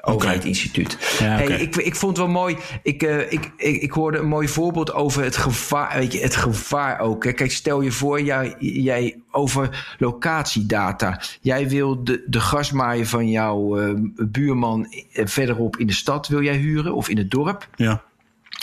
Nou, 0.01 0.15
Overheidsinstituut. 0.15 1.17
Ja, 1.19 1.41
oké. 1.41 1.51
hey, 1.51 1.61
ik, 1.61 1.75
ik 1.75 1.95
vond 1.95 2.17
het 2.17 2.25
wel 2.25 2.35
mooi. 2.35 2.57
Ik, 2.83 3.03
eh, 3.03 3.31
ik, 3.31 3.51
ik, 3.57 3.81
ik 3.81 3.91
hoorde 3.91 4.17
een 4.17 4.27
mooi 4.27 4.47
voorbeeld 4.47 4.93
over 4.93 5.23
het 5.23 5.37
gevaar. 5.37 5.97
Weet 5.99 6.13
je, 6.13 6.19
het 6.19 6.35
gevaar 6.35 6.99
ook. 6.99 7.23
Hè. 7.23 7.31
Kijk, 7.31 7.51
stel 7.51 7.81
je 7.81 7.91
voor, 7.91 8.21
jij, 8.21 8.55
jij 8.59 9.19
over 9.31 9.95
locatiedata. 9.97 11.21
Jij 11.41 11.69
wil 11.69 12.03
de, 12.03 12.23
de 12.27 12.39
gasmaaier 12.39 13.07
van 13.07 13.29
jouw 13.29 13.79
eh, 13.79 13.93
buurman 14.15 14.87
eh, 15.13 15.25
verderop 15.25 15.77
in 15.77 15.87
de 15.87 15.93
stad 15.93 16.27
wil 16.27 16.41
jij 16.41 16.57
huren 16.57 16.93
of 16.95 17.09
in 17.09 17.17
het 17.17 17.31
dorp. 17.31 17.67
ja. 17.75 18.03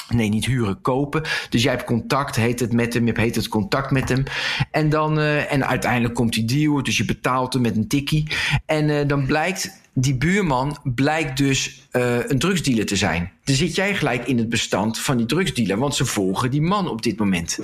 Nee, 0.08 0.28
niet 0.28 0.44
huren, 0.44 0.80
kopen. 0.80 1.22
Dus 1.48 1.62
jij 1.62 1.72
hebt 1.72 1.84
contact, 1.84 2.36
heet 2.36 2.60
het 2.60 2.72
met 2.72 2.94
hem, 2.94 3.06
je 3.06 3.12
hebt 3.12 3.34
het 3.34 3.48
contact 3.48 3.90
met 3.90 4.08
hem. 4.08 4.22
En, 4.70 4.88
dan, 4.88 5.18
eh, 5.18 5.52
en 5.52 5.66
uiteindelijk 5.66 6.14
komt 6.14 6.32
die 6.32 6.44
deal, 6.44 6.82
dus 6.82 6.96
je 6.96 7.04
betaalt 7.04 7.52
hem 7.52 7.62
met 7.62 7.76
een 7.76 7.88
tikkie. 7.88 8.26
En 8.66 9.06
dan 9.06 9.26
blijkt, 9.26 9.70
die 10.00 10.16
buurman 10.16 10.78
blijkt 10.94 11.36
dus 11.36 11.86
eh, 11.90 12.28
een 12.28 12.38
drugsdealer 12.38 12.86
te 12.86 12.96
zijn. 12.96 13.32
Dan 13.44 13.54
zit 13.54 13.74
jij 13.74 13.94
gelijk 13.94 14.26
in 14.26 14.38
het 14.38 14.48
bestand 14.48 14.98
van 14.98 15.16
die 15.16 15.26
drugsdealer, 15.26 15.78
want 15.78 15.94
ze 15.94 16.04
volgen 16.04 16.50
die 16.50 16.62
man 16.62 16.88
op 16.88 17.02
dit 17.02 17.18
moment. 17.18 17.58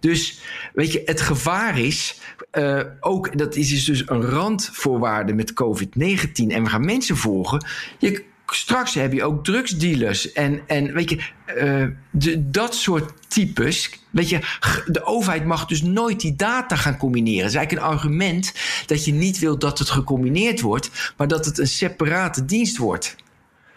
Dus 0.00 0.40
weet 0.72 0.92
je, 0.92 1.02
het 1.04 1.20
gevaar 1.20 1.78
is 1.78 2.20
eh, 2.50 2.80
ook, 3.00 3.38
dat 3.38 3.56
is 3.56 3.84
dus 3.84 4.08
een 4.08 4.22
randvoorwaarde 4.22 5.32
met 5.32 5.52
COVID-19 5.52 6.30
en 6.34 6.62
we 6.62 6.68
gaan 6.68 6.84
mensen 6.84 7.16
volgen. 7.16 7.64
Je, 7.98 8.24
straks 8.54 8.94
heb 8.94 9.12
je 9.12 9.24
ook 9.24 9.44
drugsdealers. 9.44 10.32
En, 10.32 10.60
en 10.66 10.92
weet 10.92 11.10
je, 11.10 11.18
eh, 11.46 11.84
de, 12.10 12.50
dat 12.50 12.74
soort 12.74 13.12
types. 13.28 13.90
Weet 14.10 14.28
je, 14.28 14.38
de 14.86 15.04
overheid 15.04 15.44
mag 15.44 15.66
dus 15.66 15.82
nooit 15.82 16.20
die 16.20 16.36
data 16.36 16.76
gaan 16.76 16.96
combineren. 16.96 17.40
Het 17.40 17.50
is 17.50 17.56
eigenlijk 17.56 17.86
een 17.86 17.92
argument 17.92 18.54
dat 18.86 19.04
je 19.04 19.12
niet 19.12 19.38
wilt 19.38 19.60
dat 19.60 19.78
het 19.78 19.90
gecombineerd 19.90 20.60
wordt, 20.60 21.12
maar 21.16 21.28
dat 21.28 21.44
het 21.44 21.58
een 21.58 21.66
separate 21.66 22.44
dienst 22.44 22.76
wordt. 22.76 23.16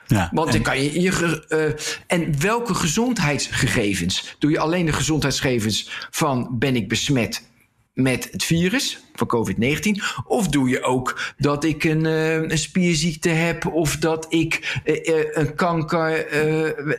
Ja, 0.07 0.29
Want 0.34 0.47
en... 0.47 0.53
dan 0.53 0.62
kan 0.62 0.84
je. 0.84 1.01
je 1.01 1.45
uh, 1.49 1.88
en 2.07 2.39
welke 2.39 2.73
gezondheidsgegevens? 2.73 4.36
Doe 4.39 4.51
je 4.51 4.60
alleen 4.60 4.86
de 4.86 4.93
gezondheidsgegevens 4.93 6.07
van 6.10 6.47
ben 6.60 6.75
ik 6.75 6.88
besmet 6.88 7.49
met 7.93 8.27
het 8.32 8.43
virus 8.43 8.99
van 9.13 9.27
COVID-19? 9.27 10.04
Of 10.25 10.47
doe 10.47 10.69
je 10.69 10.84
ook 10.84 11.34
dat 11.38 11.63
ik 11.63 11.84
een, 11.84 12.06
uh, 12.06 12.34
een 12.36 12.58
spierziekte 12.58 13.30
heb 13.30 13.65
of 13.65 13.97
dat 13.97 14.25
ik 14.30 14.82
uh, 14.86 14.95
een 15.32 15.56
kanker 15.56 16.27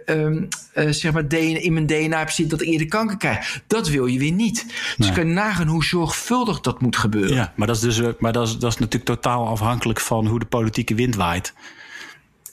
ehm, 0.05 0.45
zeg 0.93 1.13
maar 1.13 1.33
in 1.33 1.73
mijn 1.73 1.87
DNA 1.87 2.19
heb 2.19 2.31
zitten 2.31 2.59
dat 2.59 2.67
ik 2.67 2.73
eerder 2.73 2.89
kanker 2.89 3.17
krijg? 3.17 3.63
Dat 3.67 3.89
wil 3.89 4.07
je 4.07 4.19
weer 4.19 4.33
niet. 4.33 4.65
Dus 4.67 4.95
nee. 4.97 5.09
je 5.09 5.15
kan 5.15 5.33
nagaan 5.33 5.67
hoe 5.67 5.85
zorgvuldig 5.85 6.61
dat 6.61 6.81
moet 6.81 6.97
gebeuren. 6.97 7.35
Ja, 7.35 7.53
maar 7.57 7.67
dat 7.67 7.77
is, 7.77 7.97
dus, 7.97 8.13
maar 8.19 8.33
dat 8.33 8.47
is, 8.47 8.59
dat 8.59 8.73
is 8.73 8.79
natuurlijk 8.79 9.05
totaal 9.05 9.47
afhankelijk 9.47 10.01
van 10.01 10.27
hoe 10.27 10.39
de 10.39 10.47
politieke 10.47 10.95
wind 10.95 11.15
waait. 11.15 11.55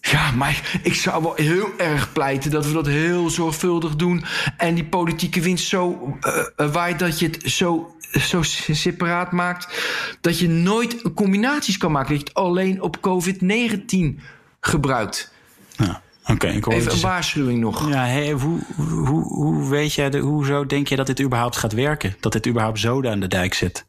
Ja, 0.01 0.31
maar 0.31 0.79
ik 0.83 0.93
zou 0.93 1.23
wel 1.23 1.33
heel 1.35 1.69
erg 1.77 2.13
pleiten 2.13 2.51
dat 2.51 2.65
we 2.65 2.73
dat 2.73 2.85
heel 2.85 3.29
zorgvuldig 3.29 3.95
doen. 3.95 4.23
En 4.57 4.75
die 4.75 4.85
politieke 4.85 5.41
winst 5.41 5.67
zo 5.67 6.17
waait 6.55 6.99
dat 6.99 7.19
je 7.19 7.25
het 7.25 7.51
zo, 7.51 7.95
zo 8.11 8.41
separaat 8.41 9.31
maakt. 9.31 9.81
Dat 10.21 10.39
je 10.39 10.47
nooit 10.47 11.01
combinaties 11.13 11.77
kan 11.77 11.91
maken. 11.91 12.09
Dat 12.09 12.19
je 12.19 12.27
het 12.27 12.33
alleen 12.33 12.81
op 12.81 12.97
COVID-19 12.97 14.21
gebruikt. 14.59 15.33
Ja. 15.71 16.01
Okay, 16.25 16.55
ik 16.55 16.65
Even 16.67 16.91
een 16.91 17.01
waarschuwing 17.01 17.59
nog. 17.59 17.89
Ja, 17.89 18.05
hey, 18.05 18.31
hoe, 18.31 18.59
hoe, 18.75 19.23
hoe 19.23 19.69
weet 19.69 19.93
jij, 19.93 20.09
de, 20.09 20.17
hoezo 20.17 20.65
denk 20.65 20.87
je 20.87 20.95
dat 20.95 21.07
dit 21.07 21.21
überhaupt 21.21 21.57
gaat 21.57 21.73
werken? 21.73 22.15
Dat 22.19 22.31
dit 22.31 22.47
überhaupt 22.47 22.79
zoden 22.79 23.11
aan 23.11 23.19
de 23.19 23.27
dijk 23.27 23.53
zit? 23.53 23.85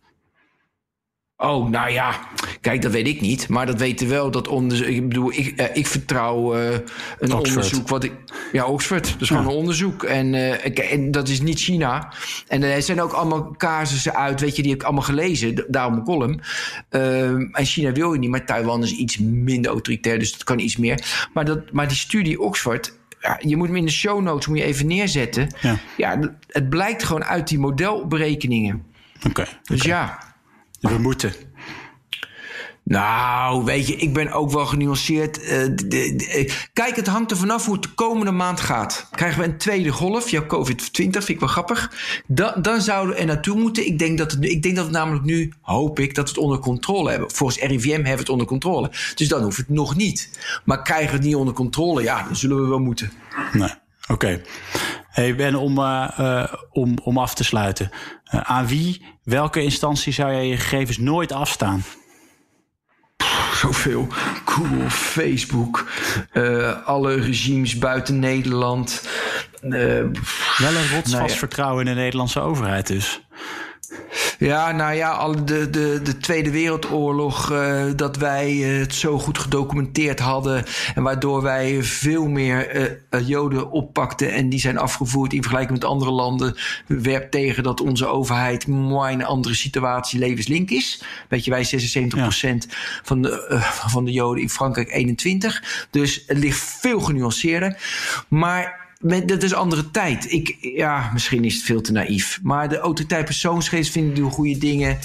Oh, 1.36 1.68
nou 1.68 1.90
ja, 1.90 2.20
kijk, 2.60 2.82
dat 2.82 2.92
weet 2.92 3.06
ik 3.06 3.20
niet. 3.20 3.48
Maar 3.48 3.66
dat 3.66 3.78
weten 3.78 4.08
wel 4.08 4.30
dat 4.30 4.48
onderzoek. 4.48 4.86
Ik 4.86 5.08
bedoel, 5.08 5.32
ik, 5.32 5.60
uh, 5.60 5.66
ik 5.72 5.86
vertrouw 5.86 6.56
uh, 6.56 6.72
een 6.72 6.80
Oxford. 7.18 7.48
onderzoek 7.48 7.88
wat 7.88 8.04
ik. 8.04 8.12
Ja, 8.52 8.66
Oxford. 8.66 9.12
Dat 9.12 9.20
is 9.20 9.28
gewoon 9.28 9.44
een 9.44 9.50
onderzoek. 9.50 10.02
En, 10.02 10.34
uh, 10.34 10.92
en, 10.92 11.10
dat 11.10 11.28
is 11.28 11.40
niet 11.40 11.58
China. 11.58 12.12
En 12.48 12.62
er 12.62 12.82
zijn 12.82 13.00
ook 13.00 13.12
allemaal 13.12 13.54
casussen 13.56 14.14
uit, 14.14 14.40
weet 14.40 14.56
je, 14.56 14.62
die 14.62 14.70
heb 14.70 14.80
ik 14.80 14.86
allemaal 14.86 15.04
gelezen. 15.04 15.64
Daarom 15.68 15.94
een 15.94 16.04
column. 16.04 16.40
Ehm, 16.88 17.40
en 17.52 17.64
China 17.64 17.92
wil 17.92 18.12
je 18.12 18.18
niet, 18.18 18.30
maar 18.30 18.46
Taiwan 18.46 18.82
is 18.82 18.92
iets 18.92 19.18
minder 19.18 19.70
autoritair, 19.70 20.18
dus 20.18 20.32
dat 20.32 20.44
kan 20.44 20.58
iets 20.58 20.76
meer. 20.76 21.28
Maar, 21.34 21.44
dat, 21.44 21.72
maar 21.72 21.88
die 21.88 21.96
studie 21.96 22.40
Oxford, 22.40 22.98
ja, 23.20 23.38
je 23.40 23.56
moet 23.56 23.66
hem 23.66 23.76
in 23.76 23.84
de 23.84 23.90
show 23.90 24.22
notes 24.22 24.46
moet 24.46 24.58
je 24.58 24.64
even 24.64 24.86
neerzetten. 24.86 25.54
Ja, 25.60 25.76
ja 25.96 26.36
het 26.46 26.68
blijkt 26.68 27.02
gewoon 27.02 27.24
uit 27.24 27.48
die 27.48 27.58
modelberekeningen. 27.58 28.84
Oké. 29.16 29.28
Okay, 29.28 29.46
dus 29.62 29.80
okay. 29.80 29.90
ja. 29.90 30.28
We 30.80 30.98
moeten. 30.98 31.32
Nou, 32.90 33.64
weet 33.64 33.86
je, 33.86 33.96
ik 33.96 34.12
ben 34.12 34.32
ook 34.32 34.50
wel 34.50 34.66
genuanceerd. 34.66 35.42
Uh, 35.42 35.48
de, 35.48 35.76
de, 35.86 36.52
kijk, 36.72 36.96
het 36.96 37.06
hangt 37.06 37.30
er 37.30 37.36
vanaf 37.36 37.64
hoe 37.64 37.74
het 37.74 37.82
de 37.82 37.94
komende 37.94 38.30
maand 38.30 38.60
gaat. 38.60 39.08
Krijgen 39.10 39.40
we 39.40 39.46
een 39.46 39.58
tweede 39.58 39.90
golf, 39.90 40.30
jouw 40.30 40.46
COVID-20, 40.46 40.76
vind 40.92 41.28
ik 41.28 41.40
wel 41.40 41.48
grappig. 41.48 41.92
Da, 42.26 42.52
dan 42.62 42.80
zouden 42.80 43.14
we 43.14 43.20
er 43.20 43.26
naartoe 43.26 43.58
moeten. 43.58 43.86
Ik 43.86 43.98
denk, 43.98 44.18
dat 44.18 44.36
ik 44.40 44.62
denk 44.62 44.76
dat 44.76 44.86
we 44.86 44.90
namelijk 44.90 45.24
nu, 45.24 45.52
hoop 45.60 45.98
ik, 45.98 46.14
dat 46.14 46.24
we 46.24 46.30
het 46.30 46.40
onder 46.40 46.58
controle 46.58 47.10
hebben. 47.10 47.30
Volgens 47.30 47.60
RIVM 47.60 47.90
hebben 47.90 48.12
we 48.12 48.18
het 48.18 48.28
onder 48.28 48.46
controle. 48.46 48.90
Dus 49.14 49.28
dan 49.28 49.42
hoeft 49.42 49.56
het 49.56 49.68
nog 49.68 49.96
niet. 49.96 50.30
Maar 50.64 50.82
krijgen 50.82 51.10
we 51.10 51.16
het 51.16 51.24
niet 51.24 51.34
onder 51.34 51.54
controle, 51.54 52.02
ja, 52.02 52.22
dan 52.22 52.36
zullen 52.36 52.62
we 52.62 52.68
wel 52.68 52.78
moeten. 52.78 53.12
Oké. 54.08 54.42
Hey 55.08 55.36
Ben, 55.36 55.54
om, 55.54 55.78
uh, 55.78 56.44
om, 56.70 56.98
om 57.02 57.18
af 57.18 57.34
te 57.34 57.44
sluiten. 57.44 57.90
Aan 58.24 58.66
wie, 58.66 59.02
welke 59.22 59.62
instantie 59.62 60.12
zou 60.12 60.32
jij 60.32 60.46
je 60.46 60.56
gegevens 60.56 60.98
nooit 60.98 61.32
afstaan? 61.32 61.82
Zoveel. 63.54 64.06
Google, 64.44 64.90
Facebook, 64.90 65.86
alle 66.84 67.14
regimes 67.14 67.78
buiten 67.78 68.18
Nederland. 68.18 69.08
Wel 69.60 69.72
een 69.78 70.88
rotsvast 70.92 71.12
nou 71.12 71.28
ja. 71.28 71.34
vertrouwen 71.34 71.86
in 71.86 71.94
de 71.94 72.00
Nederlandse 72.00 72.40
overheid 72.40 72.86
dus. 72.86 73.20
Ja, 74.38 74.72
nou 74.72 74.94
ja, 74.94 75.28
de, 75.28 75.70
de, 75.70 76.00
de 76.02 76.16
Tweede 76.16 76.50
Wereldoorlog, 76.50 77.52
uh, 77.52 77.82
dat 77.96 78.16
wij 78.16 78.54
het 78.54 78.94
zo 78.94 79.18
goed 79.18 79.38
gedocumenteerd 79.38 80.18
hadden. 80.18 80.64
En 80.94 81.02
waardoor 81.02 81.42
wij 81.42 81.82
veel 81.82 82.28
meer 82.28 82.76
uh, 83.10 83.28
Joden 83.28 83.70
oppakten. 83.70 84.32
En 84.32 84.48
die 84.48 84.60
zijn 84.60 84.78
afgevoerd 84.78 85.32
in 85.32 85.42
vergelijking 85.42 85.78
met 85.78 85.88
andere 85.88 86.10
landen. 86.10 86.56
Werpt 86.86 87.30
tegen 87.30 87.62
dat 87.62 87.80
onze 87.80 88.06
overheid 88.06 88.66
mooi 88.66 89.12
een 89.12 89.24
andere 89.24 89.54
situatie 89.54 90.18
levenslink 90.18 90.70
is. 90.70 91.02
Weet 91.28 91.44
je, 91.44 91.50
wij 91.50 91.66
76% 91.66 91.68
ja. 92.16 92.30
van, 93.02 93.22
de, 93.22 93.48
uh, 93.50 93.62
van 93.70 94.04
de 94.04 94.12
Joden 94.12 94.42
in 94.42 94.50
Frankrijk 94.50 95.16
21%. 95.62 95.88
Dus 95.90 96.24
het 96.26 96.38
ligt 96.38 96.58
veel 96.58 97.00
genuanceerder. 97.00 97.76
Maar 98.28 98.89
dat 99.00 99.42
is 99.42 99.54
andere 99.54 99.90
tijd. 99.90 100.32
Ik, 100.32 100.56
ja, 100.60 101.10
misschien 101.12 101.44
is 101.44 101.54
het 101.54 101.64
veel 101.64 101.80
te 101.80 101.92
naïef. 101.92 102.40
Maar 102.42 102.68
de 102.68 102.78
autoriteit 102.78 103.24
persoonsgegevens 103.24 103.90
vinden 103.90 104.14
doen 104.14 104.30
goede 104.30 104.58
dingen. 104.58 104.98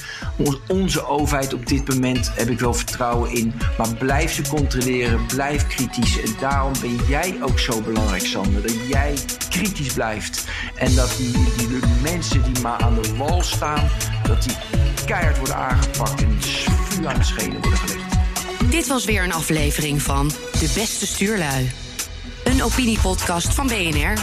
onze 0.68 1.06
overheid 1.06 1.54
op 1.54 1.68
dit 1.68 1.88
moment 1.88 2.32
heb 2.36 2.50
ik 2.50 2.60
wel 2.60 2.74
vertrouwen 2.74 3.32
in. 3.32 3.54
Maar 3.78 3.96
blijf 3.96 4.32
ze 4.32 4.42
controleren, 4.50 5.26
blijf 5.26 5.68
kritisch. 5.68 6.22
En 6.22 6.36
daarom 6.40 6.74
ben 6.82 6.96
jij 7.08 7.38
ook 7.42 7.60
zo 7.60 7.82
belangrijk, 7.82 8.26
Sander. 8.26 8.62
Dat 8.62 8.88
jij 8.88 9.14
kritisch 9.50 9.94
blijft. 9.94 10.48
En 10.76 10.96
dat 10.96 11.16
die, 11.18 11.32
die 11.32 11.80
mensen 12.02 12.54
die 12.54 12.62
maar 12.62 12.80
aan 12.80 13.02
de 13.02 13.16
wal 13.16 13.44
staan, 13.44 13.90
dat 14.28 14.44
die 14.44 14.56
keihard 15.06 15.38
worden 15.38 15.56
aangepakt 15.56 16.24
en 16.24 16.42
vuur 16.42 17.08
aan 17.08 17.18
de 17.18 17.24
schenen 17.24 17.62
worden 17.62 17.78
gelegd. 17.78 18.14
Dit 18.72 18.88
was 18.88 19.06
weer 19.06 19.24
een 19.24 19.34
aflevering 19.34 20.02
van 20.02 20.28
De 20.28 20.72
Beste 20.76 21.08
Stuurlui. 21.08 21.85
Een 22.46 22.64
opiniepodcast 22.64 23.54
van 23.54 23.68
BNR. 23.68 24.14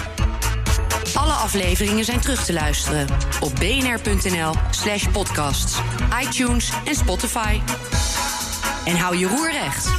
Alle 1.15 1.33
afleveringen 1.33 2.05
zijn 2.05 2.21
terug 2.21 2.45
te 2.45 2.53
luisteren 2.53 3.07
op 3.41 3.55
bnr.nl/slash 3.55 5.07
podcasts, 5.09 5.79
iTunes 6.23 6.73
en 6.85 6.95
Spotify. 6.95 7.61
En 8.85 8.97
hou 8.97 9.17
je 9.17 9.27
roer 9.27 9.53
recht. 9.53 9.91